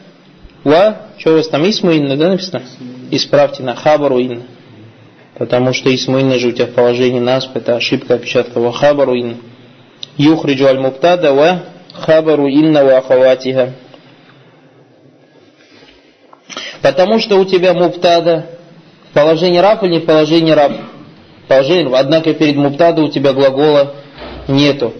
Ва. 0.63 0.97
Что 1.17 1.31
у 1.31 1.35
вас 1.37 1.47
там? 1.47 1.67
Исму 1.69 1.91
инна, 1.91 2.17
да, 2.17 2.29
написано? 2.29 2.63
Исправьте 3.11 3.63
на 3.63 3.75
хабару 3.75 4.19
инна. 4.19 4.43
Потому 5.37 5.73
что 5.73 5.93
исму 5.93 6.19
инна 6.19 6.39
же 6.39 6.49
у 6.49 6.51
тебя 6.51 6.67
в 6.67 6.71
положении 6.71 7.19
насп, 7.19 7.55
это 7.55 7.75
ошибка 7.75 8.15
опечатка. 8.15 8.59
Ва 8.59 8.71
хабару 8.71 9.15
инна. 9.15 9.37
Юхриджу 10.17 10.65
аль 10.65 10.79
муптада 10.79 11.33
ва 11.33 11.63
хабару 11.93 12.47
инна 12.47 12.85
ва 12.85 12.97
ахаватиха. 12.97 13.73
Потому 16.81 17.19
что 17.19 17.37
у 17.37 17.45
тебя 17.45 17.73
муптада 17.73 18.45
в 19.09 19.13
положении 19.13 19.57
раб 19.57 19.83
или 19.83 19.93
не 19.93 19.99
в 19.99 20.05
положении 20.05 20.51
раб? 20.51 20.71
Положение, 21.47 21.93
однако 21.95 22.33
перед 22.33 22.55
муптада 22.55 23.01
у 23.01 23.09
тебя 23.09 23.33
глагола 23.33 23.93
нету. 24.47 24.93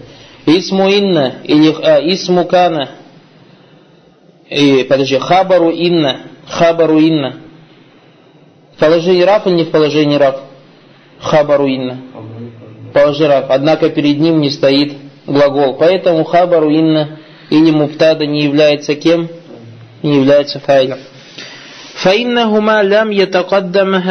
Исму 0.44 0.88
инна 0.88 1.36
или 1.44 1.74
а, 1.82 1.98
исму 2.12 2.44
кана. 2.44 2.90
И, 4.50 4.84
подожди, 4.88 5.18
хабару 5.18 5.70
инна. 5.70 6.20
Хабару 6.46 6.98
инна 6.98 7.45
В 8.75 8.79
положении 8.79 9.23
раб 9.23 9.47
или 9.47 9.55
не 9.55 9.63
в 9.63 9.71
положении 9.71 10.17
раб? 10.17 10.39
Хабару 11.19 11.67
инна. 11.67 12.01
Положи 12.93 13.27
раб. 13.27 13.45
Однако 13.49 13.89
перед 13.89 14.19
ним 14.19 14.41
не 14.41 14.49
стоит 14.49 14.93
глагол. 15.27 15.75
Поэтому 15.75 16.23
хабару 16.23 16.69
инна 16.69 17.19
или 17.49 17.71
муптада 17.71 18.25
не 18.25 18.43
является 18.43 18.95
кем? 18.95 19.29
Не 20.01 20.15
является 20.15 20.59
файлом. 20.59 20.99
فإنهما 22.03 22.83
لم 22.83 23.11
يتقدم 23.11 24.01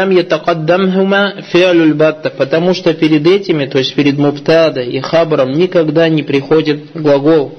لم 0.00 0.12
يتقدمهما 0.12 1.40
فعل 1.52 1.82
البتة 1.82 2.30
потому 2.30 2.74
что 2.74 2.94
перед 2.94 3.26
этими 3.26 3.66
то 3.66 3.78
есть 3.78 3.94
перед 3.94 4.16
муптада 4.18 4.80
и 4.80 5.00
хабром 5.00 5.52
никогда 5.52 6.08
не 6.08 6.22
приходит 6.22 6.92
глагол 6.94 7.58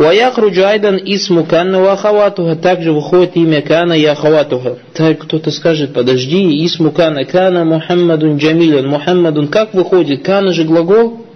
ويخرج 0.00 0.58
أيضا 0.58 1.00
اسم 1.08 1.42
كان 1.44 1.74
وأخواتها 1.74 2.54
также 2.54 2.92
выходит 2.92 3.36
имя 3.36 3.62
кана 3.62 3.94
и 3.94 4.04
ахаватуха 4.04 4.78
так 4.92 5.18
кто-то 5.20 5.50
скажет 5.50 5.94
подожди 5.94 6.66
исму 6.66 6.90
кана 6.90 7.24
кана 7.24 7.64
Мухаммадун 7.64 8.36
Джамилен 8.36 8.86
Мухаммадун 8.88 9.48
как 9.48 9.72
выходит 9.72 10.22
кана 10.22 10.52
же 10.52 10.64
глагол 10.64 11.26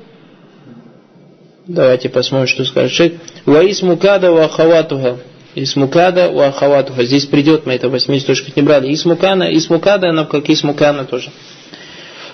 давайте 1.66 2.08
посмотрим 2.10 2.48
что 2.48 2.64
скажет 2.64 2.92
шейх 2.92 3.12
ва 3.46 3.60
исму 3.70 3.96
када 3.96 4.30
ва 4.30 4.44
ахаватуха 4.44 5.16
Исмукада 5.54 6.28
у 6.28 6.38
Ахаватуха. 6.40 7.04
Здесь 7.04 7.26
придет, 7.26 7.66
мы 7.66 7.72
это 7.72 7.88
80 7.88 8.26
точках 8.26 8.56
не 8.56 8.62
брали. 8.62 8.92
Исмукана, 8.94 9.52
Исмукада, 9.56 10.10
она 10.10 10.24
как 10.24 10.48
Исмукана 10.48 11.04
тоже. 11.04 11.30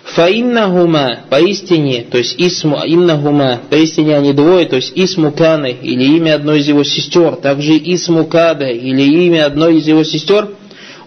Фаиннахума, 0.04 1.22
поистине, 1.30 2.06
то 2.10 2.18
есть 2.18 2.36
исму, 2.38 2.80
иннахума, 2.86 3.62
поистине 3.70 4.18
они 4.18 4.34
двое, 4.34 4.66
то 4.66 4.76
есть 4.76 4.92
исмуканы, 4.96 5.78
или 5.82 6.18
имя 6.18 6.36
одной 6.36 6.60
из 6.60 6.68
его 6.68 6.84
сестер, 6.84 7.36
также 7.36 7.78
исмукада, 7.78 8.68
или 8.68 9.04
имя 9.26 9.46
одной 9.46 9.78
из 9.78 9.88
его 9.88 10.04
сестер, 10.04 10.50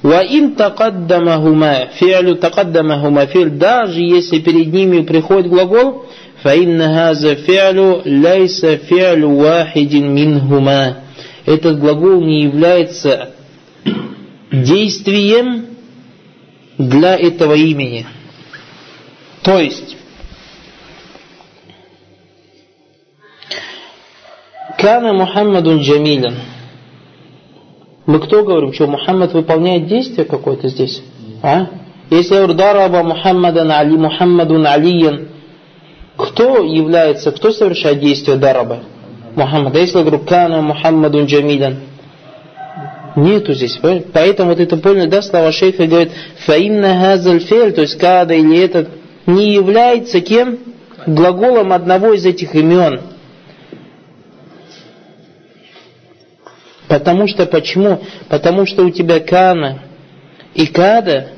Ва 0.02 0.22
ин 0.22 0.54
такаддамахума, 0.54 1.88
фиалю 1.94 2.37
такаддамахума 2.37 3.26
филь, 3.26 3.50
даже 3.50 4.00
если 4.00 4.38
перед 4.38 4.72
ними 4.72 5.00
приходит 5.00 5.48
глагол, 5.48 6.04
фаинна 6.42 6.92
хаза 6.94 7.37
фиалю 7.37 8.02
лайса 8.04 8.76
фиалю 8.76 9.35
вахидин 9.35 10.12
минхума 10.12 10.98
этот 11.46 11.78
глагол 11.78 12.22
не 12.22 12.42
является 12.42 13.30
действием 14.52 15.66
для 16.78 17.16
этого 17.16 17.54
имени. 17.54 18.07
То 19.44 19.59
есть, 19.59 19.96
Кана 24.78 25.12
Мухаммадун 25.12 25.80
Джамилен. 25.80 26.35
Мы 28.07 28.20
кто 28.20 28.42
говорим, 28.42 28.72
что 28.72 28.87
Мухаммад 28.87 29.35
выполняет 29.35 29.87
действие 29.87 30.24
какое-то 30.24 30.68
здесь? 30.68 31.02
А? 31.42 31.66
Если 32.11 32.35
я 32.35 32.46
Мухаммадан 33.02 33.70
Али, 33.70 33.96
Мухаммадун 33.96 34.66
Алиен, 34.66 35.28
кто 36.16 36.62
является, 36.62 37.30
кто 37.30 37.50
совершает 37.50 38.00
действие 38.00 38.38
Дараба? 38.38 38.80
Мухаммад. 39.37 39.76
А 39.76 39.78
если 39.78 39.98
я 39.98 40.04
говорю, 40.04 40.24
кана 40.24 40.62
Мухаммадун 40.62 41.26
Джамилян, 41.26 41.80
нету 43.16 43.52
здесь. 43.52 43.78
Поэтому 44.12 44.50
вот 44.50 44.61
это 44.61 44.78
поняли, 44.78 45.07
да, 45.07 45.20
слова 45.20 45.52
шейха 45.52 45.87
говорит, 45.87 46.12
фаинна 46.46 46.98
хазаль 46.98 47.40
фель, 47.40 47.72
то 47.72 47.83
есть 47.83 47.98
када 47.98 48.33
или 48.33 48.59
этот 48.59 49.03
не 49.26 49.52
является 49.52 50.20
кем? 50.20 50.58
Глаголом 51.06 51.72
одного 51.72 52.12
из 52.14 52.24
этих 52.24 52.54
имен. 52.54 53.00
Потому 56.88 57.26
что 57.26 57.46
почему? 57.46 58.00
Потому 58.28 58.66
что 58.66 58.84
у 58.84 58.90
тебя 58.90 59.20
Кана 59.20 59.82
и 60.54 60.66
Када, 60.66 61.28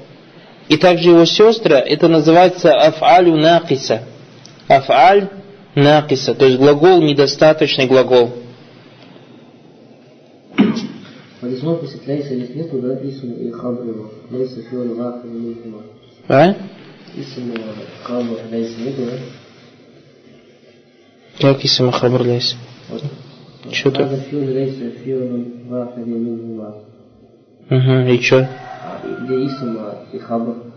и 0.68 0.76
также 0.76 1.10
его 1.10 1.24
сестра, 1.24 1.78
это 1.78 2.08
называется 2.08 2.72
афалю 2.72 3.36
накиса. 3.36 4.02
Афаль 4.68 5.28
накиса, 5.74 6.34
то 6.34 6.44
есть 6.44 6.58
глагол 6.58 7.00
недостаточный 7.02 7.86
глагол. 7.86 8.32
А? 16.28 16.54
Исм 17.15 17.53
хабр 18.03 18.37
лейса 18.51 18.79
нету, 18.79 19.01
да? 19.05 19.17
Как 21.39 21.65
исм 21.65 21.89
хабр 21.91 22.21
лейса? 22.21 22.55
Вот. 22.89 23.03
Что 23.71 23.91
тут? 23.91 24.01
هذا 24.01 24.19
فيول 24.29 24.45
ليس 24.45 24.75
فيول 25.03 25.45
واحد 25.69 26.07
منهما. 26.07 26.83
Угу, 27.71 28.13
и 28.13 28.21
что? 28.21 28.49
где 29.23 29.45
исм 29.45 29.77
и 30.13 30.19
хабр. 30.19 30.71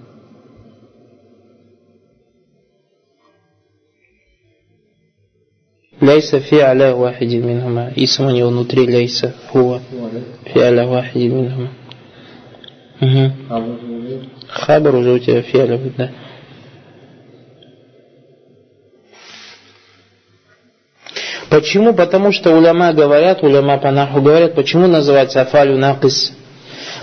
ليس 6.02 6.34
في 6.34 6.62
على 6.62 6.90
واحد 6.92 7.26
منهما 7.26 7.92
اسم 7.98 8.26
у 8.26 8.30
него 8.30 8.48
внутри 8.48 8.86
ليس 8.86 9.24
هو 9.56 9.74
هو 9.74 9.80
ده 10.12 10.20
في 10.52 10.64
على 10.64 10.82
واحد 10.82 11.18
منهما 11.20 11.68
угу. 13.02 13.30
خبر 13.50 13.76
هو 13.88 14.00
ده 14.00 14.18
خبر 14.48 14.96
уже 14.96 15.12
у 15.12 15.18
тебя 15.18 15.40
في 15.42 15.62
على 15.62 15.80
да. 15.98 16.10
Почему? 21.49 21.93
Потому 21.93 22.31
что 22.31 22.55
уляма 22.55 22.93
говорят, 22.93 23.43
уляма 23.43 23.77
по 23.79 23.91
наху 23.91 24.21
говорят, 24.21 24.53
почему 24.53 24.87
называется 24.87 25.41
афалю 25.41 25.77
накис? 25.77 26.33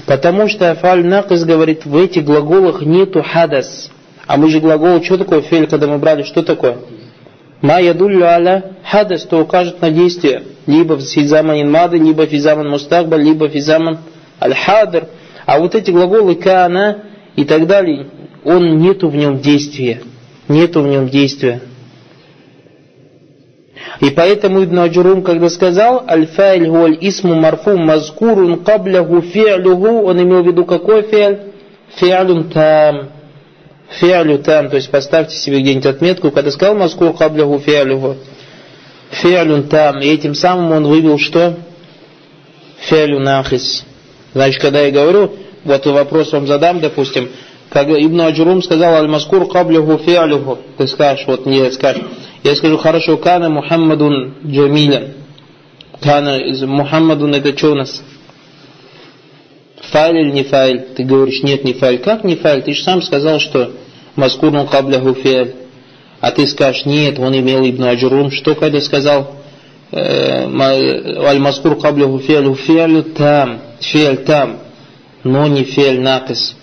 Потому 0.06 0.48
что 0.48 0.70
афалю 0.70 1.04
накис 1.04 1.44
говорит, 1.44 1.84
в 1.84 1.96
этих 1.96 2.24
глаголах 2.24 2.82
нету 2.82 3.22
хадас. 3.22 3.90
А 4.26 4.36
мы 4.36 4.48
же 4.50 4.60
глагол, 4.60 5.02
что 5.02 5.18
такое 5.18 5.42
фель, 5.42 5.66
когда 5.66 5.88
мы 5.88 5.98
брали, 5.98 6.22
что 6.22 6.42
такое? 6.42 6.78
Ма 7.60 7.80
ядуллю 7.80 8.24
аля 8.24 8.76
хадас, 8.88 9.22
то 9.24 9.40
укажет 9.40 9.80
на 9.80 9.90
действие. 9.90 10.42
Либо 10.66 10.94
в 10.94 11.02
физаман 11.02 11.68
мады, 11.70 11.98
либо 11.98 12.26
физаман 12.26 12.68
мустакбаль, 12.68 13.22
либо 13.22 13.48
физаман 13.48 13.98
аль-хадр. 14.40 15.08
А 15.44 15.58
вот 15.58 15.74
эти 15.74 15.90
глаголы 15.90 16.36
кана 16.36 17.04
и 17.34 17.44
так 17.44 17.66
далее, 17.66 18.08
он 18.44 18.78
нету 18.78 19.08
в 19.08 19.16
нем 19.16 19.40
действия. 19.40 20.02
Нету 20.48 20.82
в 20.82 20.86
нем 20.86 21.08
действия. 21.08 21.60
И 24.00 24.10
поэтому 24.10 24.62
Ибн 24.62 24.80
Аджурум, 24.80 25.22
когда 25.22 25.48
сказал 25.48 26.04
«الفاعل 26.06 26.68
هو 26.68 26.98
الاسم 27.00 27.34
المرفوع 27.34 27.78
المذكور 27.78 28.62
قبله 28.62 29.22
فعله», 29.22 30.02
он 30.02 30.22
имел 30.22 30.42
в 30.42 30.46
виду 30.46 30.64
какой 30.64 31.02
فعل? 31.02 31.52
فعل 31.96 32.50
تام. 32.50 33.08
فعل 34.00 34.38
تام, 34.38 34.68
то 34.68 34.76
есть 34.76 34.90
поставьте 34.90 35.36
себе 35.36 35.60
где-нибудь 35.60 35.86
отметку, 35.86 36.30
когда 36.30 36.50
сказал 36.50 36.74
مذكور 36.74 37.14
قبله 37.14 37.58
فعله. 37.58 38.16
فعل 39.12 39.62
تام. 39.68 40.00
И 40.00 40.08
этим 40.08 40.34
самым 40.34 40.72
он 40.72 40.86
вывел 40.86 41.18
что? 41.18 41.54
فعل 42.90 43.18
ناقص. 43.18 43.86
Значит, 44.34 44.60
когда 44.60 44.80
я 44.80 44.90
говорю, 44.90 45.32
вот 45.64 45.86
вопрос 45.86 46.32
вам 46.32 46.46
задам, 46.46 46.80
допустим, 46.80 47.30
как 47.70 47.88
Ибн 47.88 48.20
Аджурум 48.20 48.62
сказал 48.62 48.96
«المذكور 48.96 49.48
قبله 49.48 49.96
فعله», 49.96 50.58
ты 50.76 50.86
скажешь, 50.86 51.26
вот 51.26 51.46
не 51.46 51.70
скажешь, 51.72 52.02
я 52.46 52.54
скажу, 52.54 52.78
хорошо, 52.78 53.16
كان 53.16 53.48
محمد 53.48 54.34
جميلا. 54.46 55.14
كان 56.00 56.38
محمد 56.66 57.34
это 57.34 57.56
что 57.56 57.72
у 57.72 57.74
нас? 57.74 58.02
فاعل 59.90 60.18
или 60.18 60.30
не 60.30 60.44
فاعل? 60.44 60.86
Ты 60.96 61.02
говоришь, 61.02 61.42
нет, 61.42 61.64
не 61.64 61.72
فاعل. 61.72 61.98
Как 61.98 62.22
не 62.24 62.36
فاعل? 62.36 62.62
Ты 62.62 62.72
же 62.74 62.82
сам 62.82 63.02
сказал, 63.02 63.40
что 63.40 63.72
مذكور 64.14 64.66
قبله 64.66 65.14
فعل. 65.14 65.54
А 66.20 66.30
ты 66.30 66.46
скажешь, 66.46 66.86
нет, 66.86 67.18
он 67.18 67.36
имел 67.36 67.68
Ибн 67.68 67.84
Аджурум. 67.84 68.30
Что 68.30 68.54
когда 68.54 68.80
сказал? 68.80 69.34
المذكور 69.92 71.80
قبله 71.80 72.20
فعله 72.20 72.54
فعل 72.54 73.02
تام. 73.02 73.60
فعل 73.80 74.18
تام. 74.18 74.58
Но 75.24 75.46
не 75.48 75.64
фиаль 75.64 76.00
накис. 76.00 76.56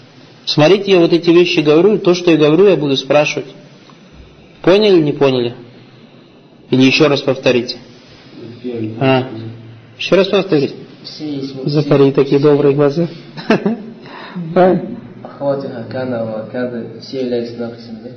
Смотрите, 0.45 0.91
я 0.91 0.99
вот 0.99 1.11
эти 1.11 1.29
вещи 1.29 1.59
говорю, 1.59 1.97
то, 1.99 2.13
что 2.13 2.31
я 2.31 2.37
говорю, 2.37 2.67
я 2.67 2.75
буду 2.77 2.95
спрашивать. 2.97 3.47
Поняли 4.61 5.01
не 5.01 5.11
поняли? 5.11 5.55
Или 6.69 6.83
еще 6.83 7.07
раз 7.07 7.21
повторите? 7.21 7.77
А, 8.99 9.29
еще 9.97 10.15
раз 10.15 10.27
есть 10.55 10.75
Закари 11.65 12.11
такие 12.11 12.39
добрые 12.39 12.75
глаза. 12.75 13.07
А? 14.55 14.79
Нахисами, 17.55 18.13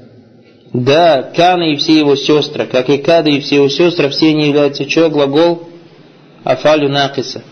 да? 0.72 1.30
Кана 1.34 1.72
и 1.72 1.76
все 1.76 1.98
его 1.98 2.16
сестры, 2.16 2.66
как 2.66 2.88
и 2.88 2.98
Када 2.98 3.30
и 3.30 3.40
все 3.40 3.56
его 3.56 3.68
сестры, 3.68 4.08
все 4.08 4.30
они 4.30 4.48
являются 4.48 4.88
что? 4.88 5.10
Глагол 5.10 5.68
أفعال 6.44 6.88
ناقصة. 6.88 7.42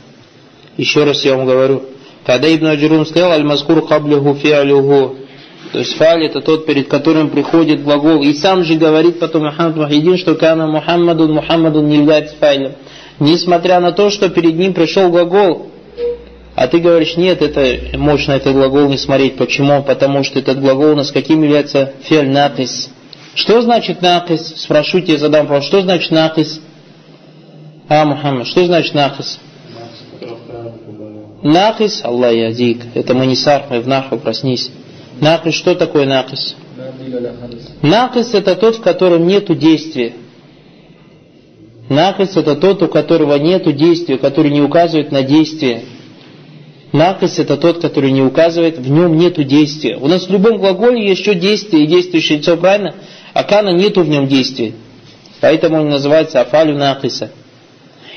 Еще 0.76 1.04
раз 1.04 1.24
я 1.24 1.37
вам 1.37 1.46
говорю. 1.46 1.83
Когда 2.26 2.52
Ибн 2.54 2.66
Аджурум 2.66 3.07
сказал, 3.07 3.33
المذكور 3.33 3.87
قبله 3.87 4.35
فعله, 4.35 5.16
то 5.74 5.80
есть 5.80 5.96
فاعل 5.96 6.24
это 6.24 6.40
тот, 6.40 6.66
перед 6.66 6.87
которым 6.87 7.30
приходит 7.30 7.82
глагол. 7.82 8.22
И 8.22 8.32
сам 8.32 8.62
же 8.62 8.76
говорит 8.76 9.18
потом 9.18 9.46
Мухаммад 9.46 9.74
Мухидин, 9.74 10.16
что 10.18 10.37
كان 10.37 10.68
محمد, 10.68 11.33
Мухаммадун 11.32 11.88
не 11.88 11.96
является 11.96 12.37
файлем. 12.37 12.74
Несмотря 13.18 13.80
на 13.80 13.90
то, 13.90 14.08
что 14.08 14.28
перед 14.28 14.54
ним 14.54 14.72
пришел 14.72 15.10
глагол. 15.10 15.72
А 16.54 16.68
ты 16.68 16.78
говоришь, 16.78 17.16
нет, 17.16 17.42
это 17.42 17.98
на 17.98 18.37
этот 18.37 18.52
глагол 18.52 18.88
не 18.88 18.96
смотреть. 18.96 19.37
Почему? 19.37 19.82
Потому 19.82 20.22
что 20.22 20.38
этот 20.38 20.60
глагол 20.60 20.92
у 20.92 20.94
нас 20.94 21.10
каким 21.10 21.42
является 21.42 21.94
فعل 22.04 22.30
ناقص. 22.30 22.88
Что 23.34 23.60
значит 23.60 24.00
ناقص? 24.00 24.54
Спрошу 24.58 25.00
тебя, 25.00 25.18
задам 25.18 25.48
вопрос. 25.48 25.64
Что 25.64 25.82
значит 25.82 26.12
ناقص? 26.12 26.61
А, 27.88 28.04
Мухаммад, 28.04 28.46
что 28.46 28.64
значит 28.64 28.94
накис? 28.94 29.40
Накис, 31.42 32.04
Аллах 32.04 32.32
ядик. 32.32 32.82
Это 32.94 33.12
манисар, 33.12 33.64
мы 33.68 33.80
в 33.80 33.88
наху, 33.88 34.18
проснись. 34.18 34.70
Накис, 35.24 35.54
что 35.54 35.74
такое 35.74 36.04
накис? 36.04 36.54
Накис 37.80 38.34
это 38.34 38.56
тот, 38.56 38.76
в 38.76 38.82
котором 38.82 39.26
нету 39.26 39.54
действия. 39.54 40.12
Накис 41.88 42.37
это 42.37 42.54
тот, 42.56 42.82
у 42.82 42.88
которого 42.88 43.37
нету 43.37 43.72
действия, 43.72 44.18
который 44.18 44.50
не 44.50 44.60
указывает 44.60 45.12
на 45.12 45.22
действие. 45.22 45.84
Накис 46.92 47.38
это 47.38 47.56
тот, 47.56 47.80
который 47.80 48.10
не 48.12 48.20
указывает, 48.20 48.76
в 48.76 48.90
нем 48.90 49.16
нету 49.16 49.44
действия. 49.44 49.96
У 49.96 50.08
нас 50.08 50.26
в 50.28 50.30
любом 50.30 50.58
глаголе 50.58 51.08
есть 51.08 51.22
еще 51.22 51.34
действие 51.34 51.84
и 51.84 51.87
действующее 51.87 52.38
лицо, 52.38 52.58
правильно? 52.58 52.94
А 53.32 53.44
كان 53.44 53.70
нету 53.70 54.02
в 54.02 54.08
нем 54.10 54.26
действия. 54.28 54.74
Поэтому 55.40 55.80
он 55.80 55.88
называется 55.88 56.42
أفعال 56.42 56.76
ناقصة. 56.76 57.30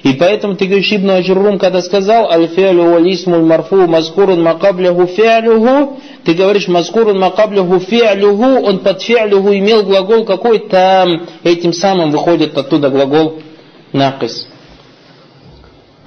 И 0.03 0.13
поэтому 0.13 0.55
ты 0.55 0.65
говоришь 0.65 0.91
Ибн 0.93 1.11
Аджуррум, 1.11 1.59
когда 1.59 1.81
сказал 1.81 2.29
الفاعل 2.29 2.91
هو 2.91 3.11
الاسم 3.11 3.41
المرفوع 3.41 3.87
المذكور 3.87 4.41
قبله 4.43 5.07
فعله, 5.07 5.99
ты 6.23 6.33
говоришь 6.33 6.67
المذكور 6.67 7.19
قبله 7.19 7.79
فعله, 7.79 8.65
он 8.65 8.79
под 8.79 9.01
فعله 9.01 9.53
имел 9.53 9.83
глагол 9.83 10.25
какой 10.25 10.59
تام, 10.67 11.27
этим 11.43 11.73
самым 11.73 12.11
выходит 12.11 12.57
оттуда 12.57 12.89
глагол 12.89 13.41
ناقص. 13.91 14.47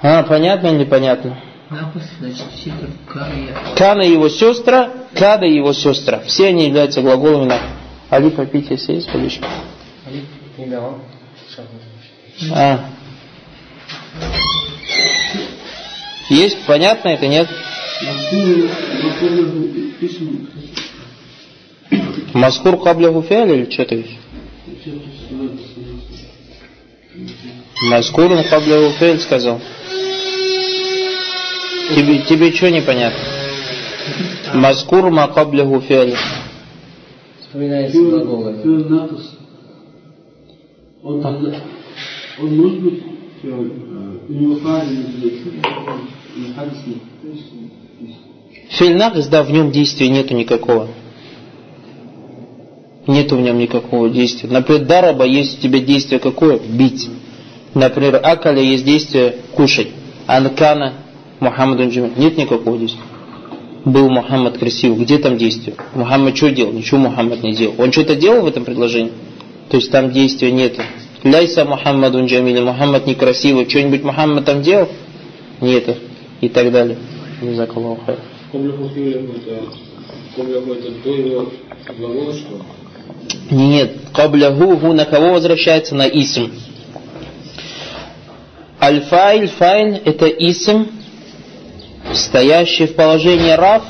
А, 0.01 0.23
понятно 0.23 0.67
или 0.67 0.79
непонятно? 0.79 1.37
Значит. 2.19 2.43
كان 3.77 4.01
его 4.01 4.27
сестра, 4.29 4.89
كاد 5.13 5.45
его 5.45 5.73
сестра. 5.73 6.19
Все 6.19 6.47
они 6.47 6.67
являются 6.67 7.01
глаголами 7.01 7.49
на. 7.49 7.59
Али 8.09 8.29
попить, 8.29 8.69
если 8.69 8.93
есть 8.93 9.13
водичка. 9.13 9.47
Алиф, 10.05 10.25
имя 10.57 10.81
он. 10.81 11.01
А. 12.53 12.79
Есть? 16.31 16.59
Понятно 16.65 17.09
это, 17.09 17.27
нет? 17.27 17.49
Маскур 22.33 22.81
кабля 22.81 23.21
фиаль 23.21 23.51
или 23.51 23.69
что 23.69 23.83
ты 23.83 23.95
говоришь? 23.97 24.17
Маскур 27.89 28.29
кабля 28.49 28.89
фиаль 28.91 29.19
сказал. 29.19 29.59
Тебе, 31.93 32.19
тебе 32.19 32.53
что 32.53 32.71
непонятно? 32.71 33.19
Маскур 34.53 35.09
ма 35.11 35.27
кабля 35.27 35.65
фиаль. 35.81 36.15
Вспоминается 37.41 38.01
глаголы. 38.01 38.55
Он, 41.03 41.25
он 42.39 42.55
может 42.55 42.79
быть, 42.79 43.03
э, 43.43 43.47
у 43.49 44.33
него 44.33 44.55
правильно 46.31 46.51
и 46.51 46.53
хадис 46.53 46.77
нет. 46.85 46.97
То 47.21 47.27
есть, 47.27 47.49
то 47.49 48.05
есть, 48.05 48.17
Филь 48.77 48.97
накис, 48.97 49.27
да, 49.27 49.43
в 49.43 49.51
нем 49.51 49.71
действия 49.71 50.09
нету 50.09 50.33
никакого. 50.33 50.87
Нет 53.07 53.31
в 53.31 53.39
нем 53.39 53.57
никакого 53.57 54.09
действия. 54.09 54.49
Например, 54.49 54.85
дараба 54.85 55.25
есть 55.25 55.59
у 55.59 55.61
тебя 55.61 55.79
действие 55.79 56.19
какое? 56.19 56.59
Бить. 56.59 57.09
Например, 57.73 58.19
акаля 58.23 58.61
есть 58.61 58.85
действие 58.85 59.37
кушать. 59.55 59.87
Анкана 60.27 60.93
Мухаммаду 61.39 61.83
Нет 61.83 62.37
никакого 62.37 62.77
действия. 62.77 63.01
Был 63.83 64.09
Мухаммад 64.09 64.59
красивый. 64.59 65.03
Где 65.03 65.17
там 65.17 65.37
действие? 65.37 65.75
Мухаммад 65.95 66.37
что 66.37 66.51
делал? 66.51 66.71
Ничего 66.71 66.99
Мухаммад 66.99 67.41
не 67.41 67.53
делал. 67.53 67.75
Он 67.79 67.91
что-то 67.91 68.15
делал 68.15 68.43
в 68.43 68.47
этом 68.47 68.63
предложении? 68.63 69.11
То 69.69 69.77
есть 69.77 69.91
там 69.91 70.11
действия 70.11 70.51
нету. 70.51 70.81
Ляйса 71.23 71.65
Мухаммаду 71.65 72.23
Джамили. 72.25 72.61
Мухаммад 72.61 73.07
некрасивый. 73.07 73.67
Что-нибудь 73.67 74.03
Мухаммад 74.03 74.45
там 74.45 74.61
делал? 74.61 74.89
Нету. 75.59 75.95
И 76.41 76.49
так 76.49 76.71
далее. 76.71 76.97
Джазакаллаху 77.43 78.01
хайр. 78.05 78.19
Нет, 83.49 83.97
кабляху 84.13 84.77
ху 84.77 84.93
на 84.93 85.05
кого 85.05 85.33
возвращается? 85.33 85.95
На 85.95 86.07
исм. 86.07 86.51
Аль-файль, 88.81 89.47
файль 89.47 90.01
это 90.03 90.25
исм, 90.27 90.85
стоящий 92.13 92.87
в 92.87 92.95
положении 92.95 93.51
раф. 93.51 93.83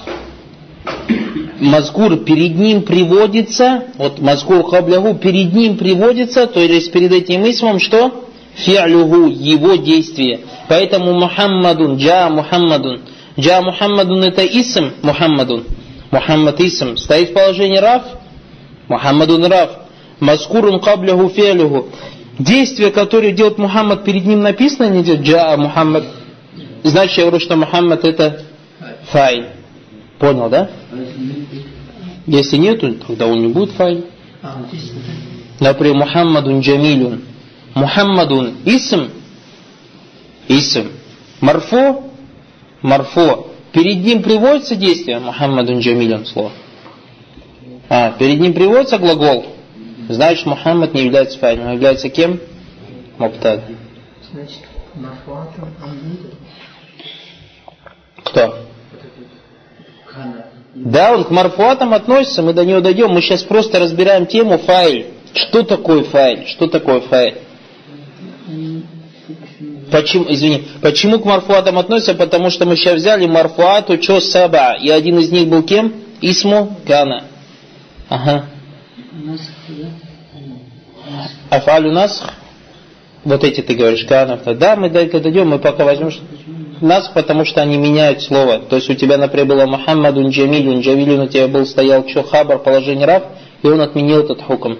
Мазгур 1.60 2.18
перед 2.18 2.56
ним 2.56 2.82
приводится, 2.82 3.86
вот 3.98 4.20
мазгур 4.20 4.68
кабляху 4.70 5.14
перед 5.14 5.54
ним 5.54 5.78
приводится, 5.78 6.48
то 6.48 6.60
есть 6.60 6.92
перед 6.92 7.14
этим 7.14 7.48
исмом 7.50 7.80
что? 7.80 8.31
Фи'люху, 8.56 9.28
его 9.28 9.76
действие. 9.76 10.42
Поэтому 10.68 11.14
Мухаммадун, 11.14 11.98
джа 11.98 12.30
Мухаммадун. 12.30 13.02
Джа 13.40 13.62
Мухаммадун 13.62 14.24
это 14.24 14.46
исм 14.46 14.92
Мухаммадун. 15.02 15.66
Мухаммад 16.12 16.60
исм. 16.60 16.98
Стоит 16.98 17.30
в 17.30 17.34
положении 17.34 17.78
раф. 17.78 18.04
Мухаммадун 18.88 19.46
раф. 19.46 19.72
Маскурун 20.20 20.80
кабляху 20.80 21.30
фи'люху. 21.30 21.88
Действие, 22.38 22.92
которое 22.92 23.32
делает 23.32 23.58
Мухаммад, 23.58 24.04
перед 24.04 24.26
ним 24.26 24.42
написано, 24.42 24.90
не 24.90 25.02
идет 25.02 25.22
джа 25.22 25.56
Мухаммад. 25.58 26.04
Значит, 26.84 27.18
я 27.18 27.24
говорю, 27.26 27.40
что 27.40 27.56
Мухаммад 27.56 28.04
это 28.04 28.42
фай. 29.12 29.48
Понял, 30.20 30.50
да? 30.50 30.70
Если 32.28 32.58
нету, 32.58 32.96
тогда 33.08 33.28
он 33.28 33.42
не 33.42 33.48
будет 33.48 33.72
фай. 33.72 34.04
Например, 35.60 35.96
Мухаммадун 35.96 36.60
Джамилюн. 36.60 37.22
Мухаммадун 37.76 38.58
исм. 38.66 39.12
Исм. 40.48 40.92
Марфо. 41.40 42.04
Марфо. 42.82 43.48
Перед 43.72 44.04
ним 44.04 44.22
приводится 44.22 44.76
действие 44.76 45.20
Мухаммадун 45.20 45.80
Джамилюн 45.80 46.26
слово. 46.26 46.52
А, 47.90 48.12
перед 48.12 48.40
ним 48.40 48.54
приводится 48.54 48.98
глагол. 48.98 49.46
Значит, 50.10 50.46
Мухаммад 50.46 50.94
не 50.94 51.04
является 51.04 51.40
файлом, 51.40 51.68
а 51.68 51.74
является 51.74 52.10
кем? 52.10 52.40
Муптад. 53.18 53.64
Значит, 54.32 54.60
Марфуатом 54.96 55.70
Кто? 58.24 58.66
Да, 60.74 61.14
он 61.14 61.26
к 61.26 61.30
марфуатам 61.30 61.94
относится, 61.94 62.42
мы 62.42 62.54
до 62.54 62.66
него 62.66 62.82
дойдем. 62.82 63.12
Мы 63.12 63.22
сейчас 63.22 63.44
просто 63.44 63.80
разбираем 63.80 64.26
тему 64.26 64.58
файл. 64.58 65.06
Что 65.34 65.64
такое 65.64 66.04
файл? 66.04 66.46
Что 66.48 66.68
такое 66.68 67.02
файл? 67.02 67.36
Почему, 69.92 70.26
извини, 70.30 70.68
почему 70.82 71.20
к 71.20 71.26
марфуатам 71.26 71.78
относится? 71.78 72.14
Потому 72.14 72.50
что 72.50 72.66
мы 72.66 72.78
сейчас 72.78 72.96
взяли 72.96 73.26
марфуату 73.26 73.98
чо 73.98 74.22
саба, 74.22 74.78
и 74.82 74.90
один 74.90 75.20
из 75.20 75.32
них 75.32 75.50
был 75.50 75.64
кем? 75.64 75.94
Исму 76.22 76.78
Кана. 76.88 77.26
Ага. 78.08 78.46
Афалю 81.50 81.92
нас, 81.92 82.24
вот 83.26 83.44
эти 83.44 83.62
ты 83.62 83.76
говоришь, 83.76 84.06
Канов, 84.06 84.42
да, 84.58 84.76
мы 84.78 84.90
до 84.90 85.00
этого 85.00 85.22
дойдем, 85.22 85.50
мы 85.50 85.60
пока 85.60 85.84
возьмем 85.84 86.12
нас, 86.80 87.10
потому 87.10 87.44
что 87.44 87.62
они 87.62 87.78
меняют 87.78 88.22
слово. 88.22 88.60
То 88.60 88.78
есть 88.78 88.90
у 88.90 88.94
тебя, 88.94 89.18
например, 89.18 89.48
было 89.48 89.66
Мухаммадун 89.66 90.30
Джамилюн, 90.30 90.80
Джамилюн 90.80 91.22
у 91.22 91.28
тебя 91.28 91.48
был, 91.48 91.66
стоял 91.66 92.08
что, 92.08 92.24
хабар, 92.24 92.60
положение 92.60 93.06
раб, 93.06 93.26
и 93.62 93.68
он 93.68 93.82
отменил 93.82 94.20
этот 94.20 94.42
хукм. 94.42 94.76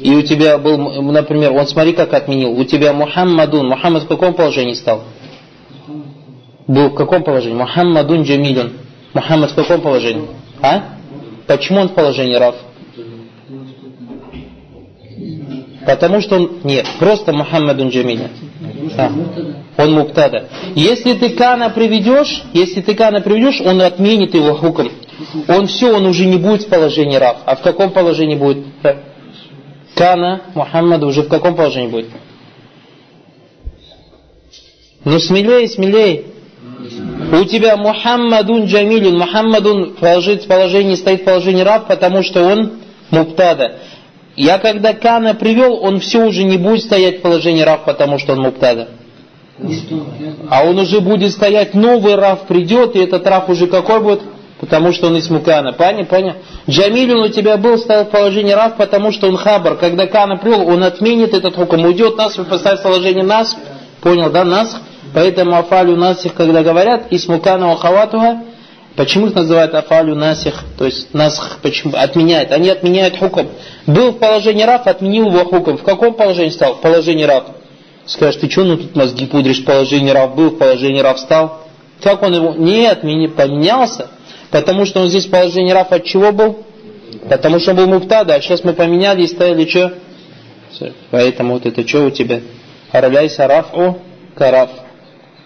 И 0.00 0.14
у 0.14 0.22
тебя 0.22 0.58
был, 0.58 0.78
например, 0.78 1.52
он 1.52 1.66
смотри, 1.66 1.92
как 1.92 2.12
отменил. 2.12 2.52
У 2.52 2.64
тебя 2.64 2.92
Мухаммадун. 2.92 3.68
Мухаммад 3.68 4.04
в 4.04 4.08
каком 4.08 4.34
положении 4.34 4.74
стал? 4.74 5.04
Был 6.66 6.90
в 6.90 6.94
каком 6.94 7.22
положении? 7.22 7.56
Мухаммадун 7.56 8.22
Джамилюн. 8.22 8.72
Мухаммад 9.14 9.50
в 9.52 9.54
каком 9.54 9.80
положении? 9.80 10.26
А? 10.60 10.82
Почему 11.46 11.80
он 11.80 11.88
в 11.88 11.94
положении 11.94 12.34
Раф? 12.34 12.56
Потому 15.86 16.20
что 16.20 16.36
он, 16.36 16.58
нет, 16.64 16.86
просто 16.98 17.32
Мухаммадун 17.32 17.88
Джамилюн. 17.88 18.28
А, 18.96 19.10
он 19.78 19.92
муптада. 19.92 20.48
Если 20.74 21.14
ты 21.14 21.30
кана 21.30 21.70
приведешь, 21.70 22.44
если 22.52 22.82
ты 22.82 22.94
кана 22.94 23.20
приведешь, 23.20 23.60
он 23.60 23.80
отменит 23.80 24.34
его 24.34 24.54
хуком. 24.54 24.90
Он 25.48 25.66
все, 25.66 25.94
он 25.94 26.06
уже 26.06 26.26
не 26.26 26.36
будет 26.36 26.62
в 26.62 26.68
положении 26.68 27.16
Раф. 27.16 27.38
А 27.46 27.56
в 27.56 27.62
каком 27.62 27.90
положении 27.90 28.36
будет? 28.36 28.66
Кана 29.94 30.42
Мухаммада 30.54 31.06
уже 31.06 31.22
в 31.22 31.28
каком 31.28 31.56
положении 31.56 31.88
будет? 31.88 32.08
Ну 35.04 35.18
смелее, 35.18 35.68
смелее. 35.68 36.24
У 37.32 37.44
тебя 37.44 37.76
Мухаммадун 37.76 38.66
Джамилюн. 38.66 39.18
Мухаммадун 39.18 39.94
в 39.94 40.46
положении, 40.46 40.94
стоит 40.94 41.22
в 41.22 41.24
положении 41.24 41.62
раб, 41.62 41.88
потому 41.88 42.22
что 42.22 42.42
он 42.44 42.80
муптада. 43.10 43.78
Я 44.36 44.58
когда 44.58 44.94
Кана 44.94 45.34
привел, 45.34 45.82
он 45.82 46.00
все 46.00 46.24
уже 46.24 46.44
не 46.44 46.58
будет 46.58 46.84
стоять 46.84 47.18
в 47.18 47.22
положении 47.22 47.62
раб, 47.62 47.84
потому 47.84 48.18
что 48.18 48.34
он 48.34 48.40
муптада. 48.40 48.88
А 50.48 50.64
он 50.64 50.78
уже 50.78 51.00
будет 51.00 51.32
стоять, 51.32 51.74
новый 51.74 52.14
рав 52.14 52.46
придет, 52.46 52.94
и 52.94 53.00
этот 53.00 53.26
рав 53.26 53.48
уже 53.48 53.66
какой 53.66 54.00
будет? 54.00 54.22
Потому 54.60 54.92
что 54.92 55.08
он 55.08 55.16
из 55.16 55.30
Мукана. 55.30 55.72
Понял? 55.72 56.06
Понял? 56.06 56.34
Джамилюн 56.68 57.20
у 57.20 57.28
тебя 57.28 57.56
был, 57.56 57.78
стоял 57.78 58.04
в 58.04 58.10
положении 58.10 58.52
Рав, 58.52 58.76
потому 58.76 59.12
что 59.12 59.28
он 59.28 59.36
хабар. 59.36 59.76
Когда 59.76 60.06
Кана 60.06 60.36
привел, 60.36 60.68
он 60.68 60.82
отменит 60.82 61.34
этот 61.34 61.54
хуком. 61.54 61.84
Уйдет 61.84 62.16
нас, 62.16 62.34
поставит 62.34 62.82
положение 62.82 63.24
нас. 63.24 63.56
Понял, 64.00 64.30
да, 64.30 64.44
нас? 64.44 64.80
Поэтому 65.14 65.56
афалю 65.56 65.96
насих, 65.96 66.34
когда 66.34 66.62
говорят, 66.62 67.10
из 67.10 67.26
Мукана 67.28 67.72
Ахаватуха, 67.72 68.42
почему 68.94 69.28
их 69.28 69.34
называют 69.34 69.74
афалю 69.74 70.14
насих, 70.14 70.54
то 70.76 70.84
есть 70.84 71.14
нас 71.14 71.40
почему 71.62 71.94
отменяет? 71.96 72.52
Они 72.52 72.68
отменяют 72.68 73.16
хуком. 73.16 73.48
Был 73.86 74.12
в 74.12 74.18
положении 74.18 74.64
Рав, 74.64 74.86
отменил 74.86 75.26
его 75.26 75.44
хуком. 75.46 75.78
В 75.78 75.82
каком 75.82 76.14
положении 76.14 76.50
стал? 76.50 76.74
В 76.74 76.80
положении 76.80 77.24
Рав. 77.24 77.44
Скажешь, 78.04 78.40
ты 78.40 78.50
что, 78.50 78.64
ну 78.64 78.76
тут 78.76 78.94
мозги 78.94 79.26
пудришь, 79.26 79.60
в 79.60 79.64
положении 79.64 80.10
Рав 80.10 80.34
был, 80.34 80.50
в 80.50 80.58
положении 80.58 81.00
Рав 81.00 81.18
стал? 81.18 81.62
Как 82.02 82.22
он 82.22 82.34
его? 82.34 82.54
Нет, 82.54 83.00
поменялся. 83.34 84.08
Потому 84.50 84.84
что 84.86 85.00
он 85.00 85.08
здесь 85.08 85.26
в 85.26 85.30
положении 85.30 85.72
раф 85.72 85.92
от 85.92 86.04
чего 86.04 86.32
был? 86.32 86.64
Потому 87.28 87.58
что 87.58 87.72
он 87.72 87.76
был 87.76 87.86
муфтада, 87.86 88.34
а 88.34 88.40
сейчас 88.40 88.64
мы 88.64 88.72
поменяли 88.72 89.22
и 89.22 89.26
ставили 89.26 89.68
что? 89.68 89.94
Поэтому 91.10 91.54
вот 91.54 91.66
это 91.66 91.86
что 91.86 92.04
у 92.04 92.10
тебя? 92.10 92.40
Араляйся 92.92 93.46
рафу 93.46 93.98
караф. 94.34 94.70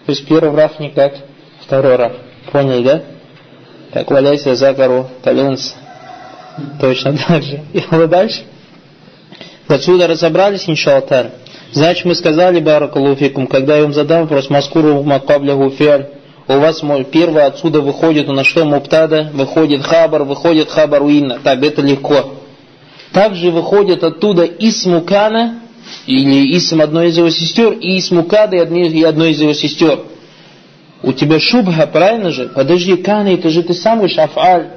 То 0.07 0.13
есть 0.13 0.27
первый 0.27 0.55
раф 0.57 0.79
не 0.79 0.91
как 0.91 1.15
второй 1.61 1.97
раф. 1.97 2.13
Поняли, 2.51 2.85
да? 2.85 3.03
Так, 3.93 4.11
валяйся 4.11 4.55
за 4.55 4.73
гору, 4.73 5.09
талюнс. 5.23 5.75
Точно 6.81 7.17
так 7.17 7.43
же. 7.43 7.61
И 7.73 7.83
вот 7.91 8.11
дальше. 8.11 8.43
Отсюда 9.69 10.07
разобрались, 10.07 10.69
иншаллах. 10.69 11.05
Значит, 11.73 12.05
мы 12.05 12.15
сказали, 12.15 12.61
баракалуфикум, 12.61 13.47
когда 13.47 13.77
я 13.77 13.83
вам 13.83 13.95
задам 13.95 14.23
вопрос, 14.23 14.51
маскуру 14.51 15.03
макабля 15.03 15.55
гуфиаль, 15.55 16.09
у 16.49 16.59
вас 16.59 16.83
первое 17.11 17.47
отсюда 17.47 17.81
выходит 17.81 18.29
на 18.29 18.45
что 18.45 18.65
муптада, 18.65 19.31
выходит 19.33 19.83
хабар, 19.83 20.25
выходит 20.25 20.71
хабар 20.71 21.03
уинна. 21.03 21.39
Так, 21.43 21.63
это 21.63 21.83
легко. 21.83 22.35
Также 23.13 23.51
выходит 23.51 24.03
оттуда 24.03 24.45
اسم 24.45 24.91
كان, 24.91 25.61
или 26.07 26.57
اسم 26.57 26.81
одной 26.81 27.09
из 27.09 27.19
его 27.19 27.31
сестер, 27.31 27.73
и 27.73 27.99
اسم 27.99 28.28
كاد 28.28 28.57
и 28.57 29.03
одной 29.03 29.31
из 29.33 29.41
его 29.41 29.53
сестер. 29.53 30.01
У 31.03 31.13
тебя 31.13 31.39
شبهة, 31.41 31.87
правильно 31.87 32.31
же? 32.31 32.49
Подожди, 32.49 32.97
كان, 32.97 33.29
это 33.29 33.51
же 33.51 33.63
ты 33.63 33.75
сам 33.75 33.99
говоришь 33.99 34.19
أفعال, 34.19 34.69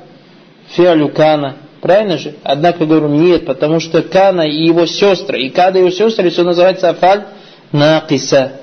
فعل 0.69 1.09
كان. 1.09 1.57
Правильно 1.85 2.17
же? 2.17 2.33
Однако 2.41 2.87
говорю, 2.87 3.09
нет, 3.09 3.45
потому 3.45 3.79
что 3.79 4.01
كان 4.01 4.41
и 4.41 4.65
его 4.65 4.87
сестры, 4.87 5.43
и 5.43 5.51
كاد 5.51 5.77
и 5.77 5.81
его 5.81 5.91
сестры, 5.91 6.31
все 6.31 6.41
называется 6.41 6.89
أفعال 6.89 7.25
ناقصة. 7.71 8.53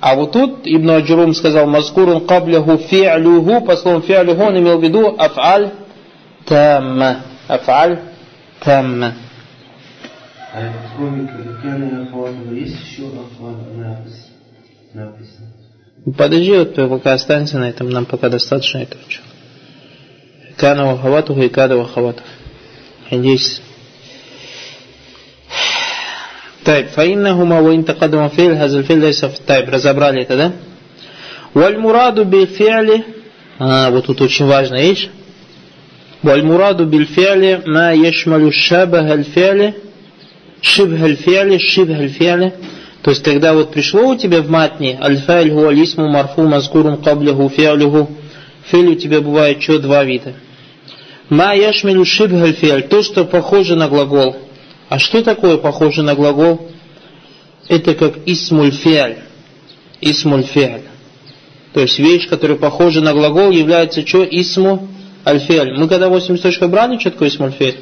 А 0.00 0.14
вот 0.16 0.32
тут 0.32 0.60
Ибн 0.64 0.90
Аджурум 0.90 1.34
сказал, 1.34 1.66
مذكور 1.66 2.26
قبله 2.26 2.76
فعله, 2.76 3.64
по 3.64 3.76
словам 3.76 4.02
فعله 4.02 4.42
он 4.42 4.58
имел 4.58 4.78
в 4.78 4.82
виду 4.82 5.14
أفعال 5.18 5.72
тамма. 6.46 7.22
Аф'аль 7.48 8.00
тамма. 8.60 9.14
А 10.52 10.60
кроме 10.96 11.26
Кана 11.62 12.08
есть 12.52 12.76
еще 12.84 13.04
аф'аль 13.04 13.56
написано? 14.92 15.48
Подожди, 16.16 16.52
вот 16.52 16.74
пока 16.74 17.14
останься 17.14 17.58
на 17.58 17.68
этом, 17.70 17.88
нам 17.88 18.04
пока 18.04 18.28
достаточно 18.28 18.78
этого. 18.78 19.00
Кана 20.56 20.86
вахаватуху 20.86 21.40
и 21.40 21.48
када 21.48 21.76
вахаватуху. 21.76 22.28
Есть 23.10 23.62
Тайб. 26.64 26.88
Фаиннахума 26.90 27.62
ва 27.62 27.74
интакадама 27.74 28.30
фейль, 28.30 28.56
хазаль 28.56 28.84
фейль 28.84 29.02
лайса 29.02 29.30
тайб. 29.46 29.68
Разобрали 29.68 30.22
это, 30.22 30.36
да? 30.36 30.52
Валь 31.52 31.78
мураду 31.78 32.24
биль 32.24 32.46
фи'ли. 32.46 33.04
А, 33.58 33.90
вот 33.90 34.06
тут 34.06 34.20
очень 34.20 34.46
важная 34.46 34.82
вещь. 34.82 35.08
Валь 36.22 36.42
мураду 36.42 36.86
биль 36.86 37.06
фи'ли 37.06 37.62
ма 37.66 37.92
яшмалю 37.92 38.50
шабах 38.52 39.10
аль 39.10 39.24
фи'ли 39.24 39.74
шибх 40.62 41.02
аль 41.02 41.16
фи'ли 41.16 41.58
шибх 41.58 41.98
аль 41.98 42.08
фи'ли 42.08 42.52
то 43.04 43.10
есть, 43.10 43.22
когда 43.22 43.52
вот 43.52 43.70
пришло 43.70 44.08
у 44.08 44.16
тебя 44.16 44.40
в 44.40 44.48
матне 44.48 44.98
аль-файль 44.98 45.50
гу 45.50 45.68
алисму 45.68 46.08
марфу 46.08 46.44
мазкурум 46.44 47.02
каблиху 47.02 47.50
фи'люху, 47.50 48.10
филь 48.64 48.88
у 48.88 48.94
тебя 48.94 49.20
бывает 49.20 49.62
что 49.62 49.78
два 49.78 50.04
вида. 50.04 50.32
Ма 51.28 51.54
яшмилю 51.54 52.06
шибх 52.06 52.32
аль 52.32 52.82
то, 52.84 53.02
что 53.02 53.26
похоже 53.26 53.76
на 53.76 53.88
глагол. 53.88 54.36
А 54.94 54.98
что 55.00 55.24
такое 55.24 55.56
похоже 55.56 56.04
на 56.04 56.14
глагол? 56.14 56.68
Это 57.66 57.94
как 57.94 58.12
исмуль 58.26 58.70
фиаль. 58.70 59.24
Исмуль 60.00 60.44
фиаль. 60.44 60.82
То 61.72 61.80
есть 61.80 61.98
вещь, 61.98 62.28
которая 62.28 62.56
похожа 62.56 63.00
на 63.00 63.12
глагол, 63.12 63.50
является 63.50 64.06
что? 64.06 64.22
Исму 64.22 64.86
аль 65.26 65.42
Мы 65.76 65.88
когда 65.88 66.08
8 66.08 66.38
точка 66.38 66.68
брали, 66.68 67.00
что 67.00 67.10
такое 67.10 67.28
исмуль 67.28 67.50
фиаль? 67.50 67.74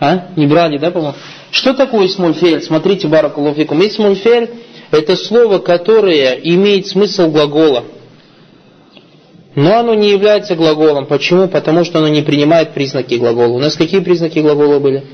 А? 0.00 0.28
Не 0.34 0.46
брали, 0.46 0.78
да, 0.78 0.90
по-моему? 0.90 1.14
Что 1.50 1.74
такое 1.74 2.06
исмульфель? 2.06 2.62
Смотрите, 2.62 3.06
баракулуфикум. 3.06 3.86
Исмульфель– 3.86 4.48
это 4.90 5.14
слово, 5.14 5.58
которое 5.58 6.40
имеет 6.42 6.86
смысл 6.86 7.30
глагола. 7.30 7.84
Но 9.54 9.76
оно 9.76 9.92
не 9.92 10.08
является 10.08 10.54
глаголом. 10.54 11.04
Почему? 11.04 11.48
Потому 11.48 11.84
что 11.84 11.98
оно 11.98 12.08
не 12.08 12.22
принимает 12.22 12.72
признаки 12.72 13.16
глагола. 13.16 13.52
У 13.52 13.58
нас 13.58 13.74
какие 13.74 14.00
признаки 14.00 14.38
глагола 14.38 14.78
были? 14.78 15.04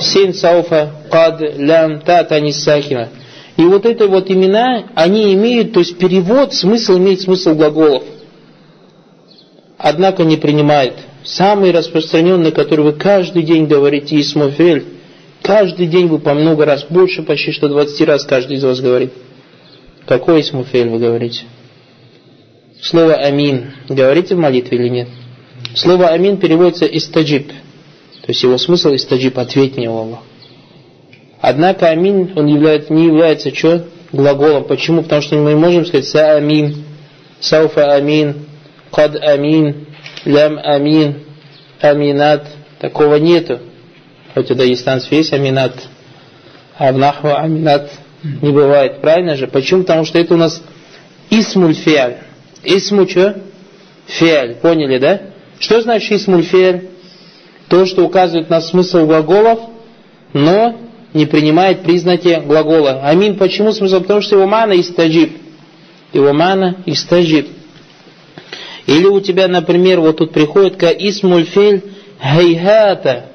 Син, 0.00 0.32
сауфа, 0.34 0.90
кад, 1.10 1.40
лям, 1.58 2.00
та, 2.00 2.24
танис, 2.24 2.62
сахина. 2.62 3.10
И 3.56 3.62
вот 3.62 3.86
это 3.86 4.06
вот 4.06 4.30
имена, 4.30 4.84
они 4.94 5.34
имеют, 5.34 5.72
то 5.72 5.80
есть 5.80 5.98
перевод, 5.98 6.52
смысл 6.52 6.98
имеет 6.98 7.20
смысл 7.20 7.54
глаголов. 7.54 8.04
Однако 9.78 10.24
не 10.24 10.36
принимает 10.36 10.94
самый 11.24 11.72
распространенный, 11.72 12.52
который 12.52 12.84
вы 12.84 12.92
каждый 12.92 13.42
день 13.42 13.66
говорите, 13.66 14.18
Исмофель, 14.20 14.84
каждый 15.42 15.86
день 15.86 16.06
вы 16.06 16.18
по 16.18 16.34
много 16.34 16.64
раз, 16.64 16.84
больше 16.88 17.22
почти 17.22 17.52
что 17.52 17.68
20 17.68 18.00
раз 18.06 18.24
каждый 18.24 18.56
из 18.56 18.64
вас 18.64 18.80
говорит. 18.80 19.12
Какой 20.06 20.40
Исмофель 20.40 20.88
вы 20.88 20.98
говорите? 20.98 21.44
Слово 22.80 23.14
«Амин» 23.14 23.72
говорите 23.88 24.34
в 24.34 24.38
молитве 24.38 24.78
или 24.78 24.88
нет? 24.88 25.08
Слово 25.74 26.08
«Амин» 26.08 26.36
переводится 26.36 26.84
«истаджиб». 26.84 27.50
То 28.26 28.32
есть 28.32 28.42
его 28.42 28.58
смысл 28.58 28.92
«истаджиб»– 28.94 29.38
«ответь 29.38 29.76
мне, 29.76 29.88
Аллах». 29.88 30.18
Однако 31.40 31.88
«Амин» 31.90 32.32
он 32.34 32.46
является, 32.46 32.92
не 32.92 33.06
является 33.06 33.54
что? 33.54 33.86
Глаголом. 34.10 34.64
Почему? 34.64 35.02
Потому 35.02 35.22
что 35.22 35.36
мы 35.36 35.54
можем 35.54 35.86
сказать 35.86 36.06
«са 36.06 36.34
амин», 36.34 36.84
«сауфа 37.38 37.94
амин», 37.94 38.46
«кад 38.90 39.14
амин», 39.22 39.86
лям 40.24 40.58
амин, 40.58 41.22
аминат, 41.80 42.48
такого 42.80 43.14
нету. 43.14 43.60
Хоть 44.34 44.50
у 44.50 44.56
дагестанцев 44.56 45.12
есть 45.12 45.32
аминат, 45.32 45.74
а 46.76 46.92
в 46.92 46.98
нахву 46.98 47.30
аминат 47.32 47.92
не 48.42 48.50
бывает. 48.50 49.00
Правильно 49.00 49.36
же? 49.36 49.46
Почему? 49.46 49.82
Потому 49.82 50.04
что 50.04 50.18
это 50.18 50.34
у 50.34 50.36
нас 50.36 50.60
اسم 51.30 51.74
الفعل. 51.74 52.18
اسم 52.64 53.08
что? 53.08 53.40
فعل. 54.06 54.56
Поняли, 54.56 54.98
да? 54.98 55.20
Что 55.60 55.80
значит 55.80 56.10
اسم 56.10 56.42
الفعل? 56.42 56.95
То, 57.68 57.84
что 57.86 58.04
указывает 58.04 58.48
на 58.48 58.60
смысл 58.60 59.06
глаголов, 59.06 59.60
но 60.32 60.76
не 61.14 61.26
принимает 61.26 61.82
признаки 61.82 62.42
глагола. 62.44 63.00
آمين 63.02 63.36
почему 63.36 63.72
смысл? 63.72 64.00
Потому 64.00 64.20
что 64.20 64.36
его 64.36 64.46
معنى 64.46 64.78
استجب. 64.78 65.36
Его 66.12 66.32
معنى 66.32 66.76
استجب. 66.86 67.48
Или 68.86 69.06
у 69.06 69.20
тебя, 69.20 69.48
например, 69.48 70.00
вот 70.00 70.18
тут 70.18 70.32
приходит 70.32 70.76
ка 70.76 70.88
اسم 70.90 71.21
الفعل 71.21 71.82
هيهات. 72.20 73.26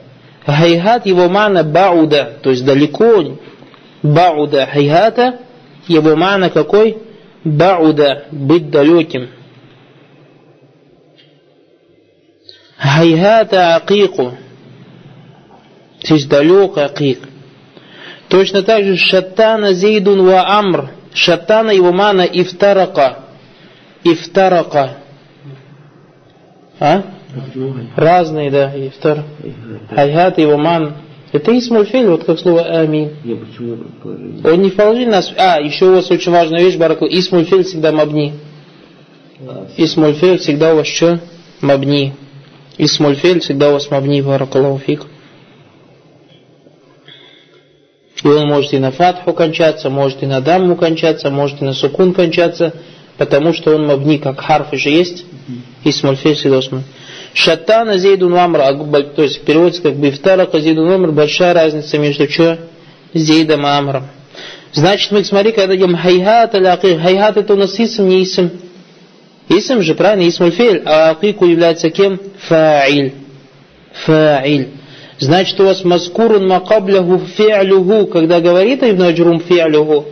هيهات 0.46 1.06
его 1.06 1.28
معنى 1.30 1.64
بعد, 1.64 2.38
то 2.42 2.52
есть 2.52 2.64
далеко. 2.66 3.38
بعد 4.02 4.68
هيهات, 4.72 5.40
его 5.88 6.16
معنى 6.16 6.50
какой? 6.50 6.98
بعد, 7.44 8.26
быть 8.32 8.70
далеким. 8.70 9.30
Хайхата 12.82 13.76
акику, 13.76 14.34
то 16.02 16.14
есть 16.16 16.28
далек 16.28 16.78
عقيق. 16.78 17.20
Точно 18.28 18.64
так 18.64 18.84
же 18.84 18.98
شتان 18.98 19.74
زيد 19.74 20.26
وعمرو. 20.26 20.90
شتان 21.14 21.72
его 21.72 21.92
معنى 21.92 22.22
افترق. 22.22 23.20
افترق. 24.04 24.98
А? 26.80 27.04
Разные, 27.96 28.50
да. 28.50 28.74
И 28.74 28.90
второй. 28.90 29.26
هيهات 29.94 30.40
и 30.40 30.46
Ваман. 30.46 30.96
Это 31.32 31.58
اسم 31.58 31.72
الفعل, 31.72 32.08
вот 32.08 32.24
как 32.24 32.40
слово 32.40 32.62
آمين. 32.62 33.12
Он 34.44 34.62
не 34.62 34.70
в 34.70 34.76
положении 34.76 35.12
نصب. 35.12 35.32
А, 35.38 35.62
еще 35.62 35.86
у 35.86 35.96
вас 35.96 36.10
очень 36.10 36.32
важная 36.32 36.62
вещь, 36.62 36.78
بارك 36.78 36.90
الله. 36.90 37.06
اسم 37.06 37.25
الفعل 37.25 37.64
всегда 37.64 37.92
مبني. 37.92 38.34
اسم 39.78 39.99
الفعل 39.99 40.40
всегда 40.40 40.74
у 40.74 40.78
вас 40.78 40.88
что? 40.88 41.20
مبني. 41.62 42.14
اسم 42.78 42.99
الفعل 42.99 43.42
всегда 43.42 43.70
у 43.70 43.74
вас 43.74 43.90
مبني, 43.92 44.22
بارك 44.22 44.51
الله 44.51 44.80
فيك. 44.80 45.06
И 48.24 48.28
он 48.28 48.48
может 48.48 48.74
и 48.74 48.80
на 48.80 48.92
фатху 48.92 49.34
кончаться, 49.34 49.90
может 49.90 50.22
и 50.22 50.28
на 50.28 50.42
дамму 50.42 50.76
кончаться, 50.76 51.30
может 51.30 51.62
и 51.62 51.66
на 51.66 51.74
сукун 51.74 52.14
кончаться, 52.14 52.74
потому 53.18 53.54
что 53.54 53.76
он 53.76 53.88
مبني, 53.88 54.18
как 54.18 54.40
харфы 54.42 54.78
же 54.78 54.90
есть. 54.90 55.26
اسم 55.84 56.01
الفعل 56.01 56.36
всегда 56.36 56.62
شتان 57.34 57.98
زيد 57.98 58.36
عمرو, 58.36 58.60
то 59.16 59.24
есть 59.24 59.42
переводится 59.44 59.82
как 59.82 59.96
бы 59.96 60.10
افترق 60.10 60.60
زيد 60.60 60.92
عمرو, 60.92 61.12
большая 61.12 61.54
разница 61.54 61.98
между 61.98 62.30
что? 62.30 62.60
Зейдом 63.14 63.66
амром. 63.66 64.08
Значит, 64.74 65.12
мы 65.12 65.24
смотри, 65.24 65.52
когда 65.52 65.76
говорим 65.76 65.98
хайхат 65.98 66.56
хайхат 66.98 67.38
это 67.38 67.54
у 67.54 67.58
нас 67.58 67.78
اسم, 67.80 68.08
не 68.08 68.24
اسم. 68.24 68.50
اسم 69.54 69.82
же, 69.82 69.96
правильно, 69.96 70.30
اسم 70.30 70.45
الفعل, 70.45 70.82
а 70.86 71.10
العقيق 71.10 71.46
является 71.46 71.90
кем? 71.90 72.18
فاعل. 72.48 73.14
فاعل. 74.06 74.70
Значит, 75.20 75.60
у 75.60 75.66
вас 75.66 75.84
المذكور 75.84 76.48
قبله 76.48 77.20
فعله, 77.38 78.08
когда 78.08 78.40
говорит 78.40 78.82
Ибн 78.82 79.04
Аджрум 79.04 79.42
فعله, 79.42 80.06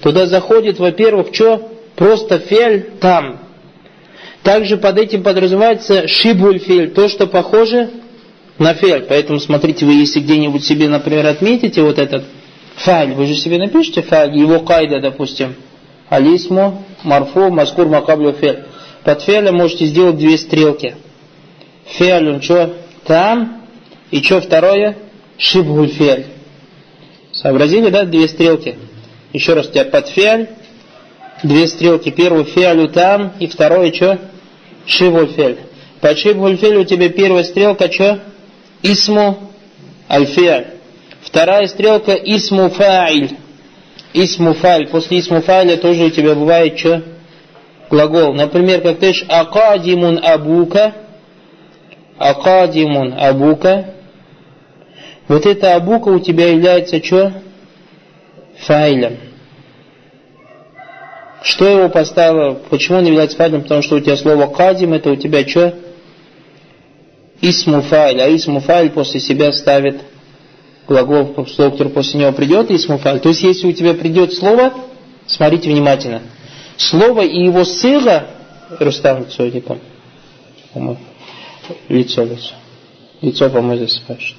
туда 0.00 0.26
заходит, 0.26 0.78
во-первых, 0.78 1.28
что? 1.32 1.72
Просто 1.94 2.38
فعل 2.38 2.86
تام, 3.00 3.40
также 4.42 4.78
под 4.78 4.98
этим 4.98 5.22
подразумевается 5.22 6.08
шибуль 6.08 6.58
фель, 6.58 6.90
то, 6.90 7.08
что 7.08 7.26
похоже 7.26 7.90
на 8.58 8.72
фель. 8.72 9.04
Поэтому 9.08 9.40
смотрите, 9.40 9.84
вы 9.84 9.92
если 9.92 10.20
где-нибудь 10.20 10.64
себе, 10.64 10.88
например, 10.88 11.26
отметите 11.26 11.82
вот 11.82 11.98
этот 11.98 12.24
фаль, 12.76 13.12
вы 13.12 13.26
же 13.26 13.34
себе 13.34 13.58
напишите 13.58 14.00
фаль, 14.00 14.36
его 14.36 14.60
кайда, 14.60 15.00
допустим, 15.00 15.54
алисму, 16.08 16.82
марфу, 17.02 17.50
маскур, 17.50 17.88
макаблю, 17.88 18.32
фель. 18.32 18.64
Под 19.06 19.22
фелем 19.22 19.54
можете 19.54 19.86
сделать 19.86 20.18
две 20.18 20.36
стрелки. 20.36 20.96
Фель, 21.84 22.28
он 22.28 22.42
что? 22.42 22.74
Там. 23.04 23.62
И 24.10 24.20
что 24.20 24.40
второе? 24.40 24.96
Шибгуль 25.38 25.90
фель. 25.90 26.26
Сообразили, 27.30 27.88
да, 27.90 28.02
две 28.02 28.26
стрелки? 28.26 28.76
Еще 29.32 29.54
раз, 29.54 29.68
у 29.68 29.70
тебя 29.70 29.84
под 29.84 30.08
фель, 30.08 30.48
две 31.44 31.68
стрелки. 31.68 32.10
Первый 32.10 32.46
фиалю 32.46 32.88
там, 32.88 33.34
и 33.38 33.46
второе 33.46 33.92
что? 33.92 34.18
Шивульфель. 34.86 35.58
По 36.00 36.16
Шивульфелю 36.16 36.80
у 36.80 36.84
тебя 36.84 37.08
первая 37.08 37.44
стрелка 37.44 37.92
что? 37.92 38.18
Исму 38.82 39.52
альфиаль. 40.10 40.66
Вторая 41.22 41.68
стрелка 41.68 42.12
Исму 42.12 42.70
фаиль. 42.70 43.36
Исму 44.14 44.54
фаиль. 44.54 44.88
После 44.88 45.20
Исму 45.20 45.42
фаиля 45.42 45.76
тоже 45.76 46.06
у 46.06 46.10
тебя 46.10 46.34
бывает 46.34 46.76
что? 46.76 47.04
Глагол. 47.90 48.34
Например, 48.34 48.80
как 48.80 48.98
ты 48.98 49.12
Акадимун 49.28 50.20
абука. 50.22 50.94
Акадимун 52.18 53.14
абука. 53.18 53.94
Вот 55.28 55.46
эта 55.46 55.74
абука 55.74 56.08
у 56.08 56.18
тебя 56.18 56.50
является 56.50 57.02
что? 57.02 57.32
Файлем. 58.58 59.18
Что 61.42 61.68
его 61.68 61.88
поставило? 61.88 62.54
Почему 62.70 62.98
он 62.98 63.04
является 63.04 63.36
файлем? 63.36 63.62
Потому 63.62 63.82
что 63.82 63.96
у 63.96 64.00
тебя 64.00 64.16
слово 64.16 64.46
кадим, 64.48 64.92
это 64.92 65.10
у 65.10 65.16
тебя 65.16 65.46
что? 65.46 65.74
Исму 67.40 67.82
файль. 67.82 68.20
А 68.20 68.34
исму 68.34 68.60
файль 68.60 68.90
после 68.90 69.20
себя 69.20 69.52
ставит 69.52 70.00
глагол, 70.88 71.46
слово, 71.46 71.70
который 71.70 71.92
после 71.92 72.20
него 72.20 72.32
придет, 72.32 72.70
исму 72.70 72.98
файль. 72.98 73.20
То 73.20 73.28
есть, 73.28 73.42
если 73.42 73.68
у 73.68 73.72
тебя 73.72 73.94
придет 73.94 74.32
слово, 74.32 74.72
смотрите 75.26 75.70
внимательно. 75.70 76.22
Слово 76.76 77.22
и 77.22 77.44
его 77.44 77.64
сыга, 77.64 78.26
Рустам 78.78 79.20
лицо, 79.20 79.46
не 79.46 79.60
помню. 79.60 80.98
Лицо, 81.88 82.24
лицо. 82.24 82.54
Лицо, 83.22 83.48
по-моему, 83.48 83.84
здесь 83.84 83.96
спрашивает. 83.96 84.36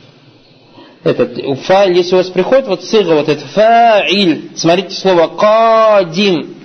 этот 1.04 1.60
фаиль, 1.62 1.98
если 1.98 2.16
у 2.16 2.18
вас 2.18 2.28
приходит 2.28 2.68
вот 2.68 2.84
сыга, 2.84 3.14
вот 3.14 3.30
это 3.30 3.46
фаиль, 3.46 4.52
смотрите 4.56 4.92
слово 4.92 5.28
кадим. 5.28 6.56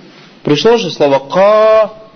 Пришло 0.43 0.77
же 0.77 0.91
слово 0.91 1.19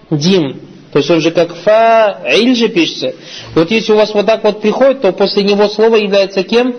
кадим. 0.10 0.62
То 0.92 1.00
есть 1.00 1.10
он 1.10 1.22
же 1.22 1.32
как 1.32 1.56
фаиль 1.56 2.56
же 2.56 2.70
пишется. 2.70 3.14
Вот 3.56 3.72
если 3.72 3.94
у 3.94 3.96
вас 3.96 4.14
вот 4.14 4.26
так 4.26 4.44
вот 4.44 4.62
приходит, 4.62 5.02
то 5.02 5.12
после 5.12 5.44
него 5.44 5.68
слово 5.68 5.96
является 5.96 6.44
кем? 6.44 6.76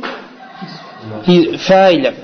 И 1.26 1.56
файлем. 1.56 2.14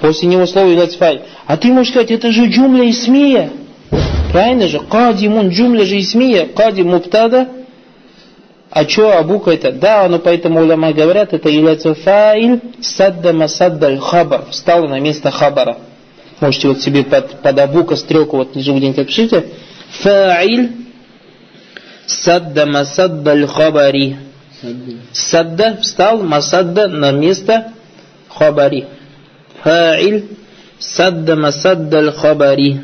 После 0.00 0.28
него 0.28 0.46
слово 0.46 0.68
является 0.68 0.98
файль. 0.98 1.22
А 1.46 1.56
ты 1.56 1.68
можешь 1.68 1.92
сказать, 1.92 2.10
это 2.10 2.30
же 2.30 2.46
джумля 2.46 2.88
исмия. 2.90 3.50
Правильно 4.32 4.68
же? 4.68 4.80
Кадимун 4.80 5.48
джумля 5.48 5.84
же 5.84 5.98
исмия. 5.98 6.46
Кадим 6.46 6.90
муптада. 6.90 7.48
А 8.70 8.86
что 8.86 9.16
Абука 9.16 9.50
это? 9.50 9.72
Да, 9.72 10.06
но 10.08 10.18
поэтому 10.18 10.60
уляма 10.60 10.92
говорят, 10.92 11.32
это 11.32 11.48
является 11.48 11.94
фаиль 11.94 12.60
садда 12.80 13.32
масадда 13.32 13.96
хабар. 13.98 14.44
Встал 14.50 14.86
на 14.88 15.00
место 15.00 15.30
хабара. 15.30 15.78
Можете 16.40 16.68
вот 16.68 16.80
себе 16.80 17.02
под, 17.02 17.40
под 17.40 17.58
Абука 17.58 17.96
стрелку 17.96 18.36
вот 18.36 18.54
внизу 18.54 18.76
где-нибудь 18.76 19.06
пишите. 19.06 19.46
Фаиль 20.02 20.72
садда 22.06 22.66
масадда 22.66 23.46
хабари. 23.46 24.18
Садда 25.12 25.76
встал, 25.80 26.22
масадда 26.22 26.88
на 26.88 27.10
место 27.10 27.72
хабари. 28.28 28.86
Фаиль 29.62 30.26
садда 30.78 31.36
масадда 31.36 32.12
хабари. 32.12 32.82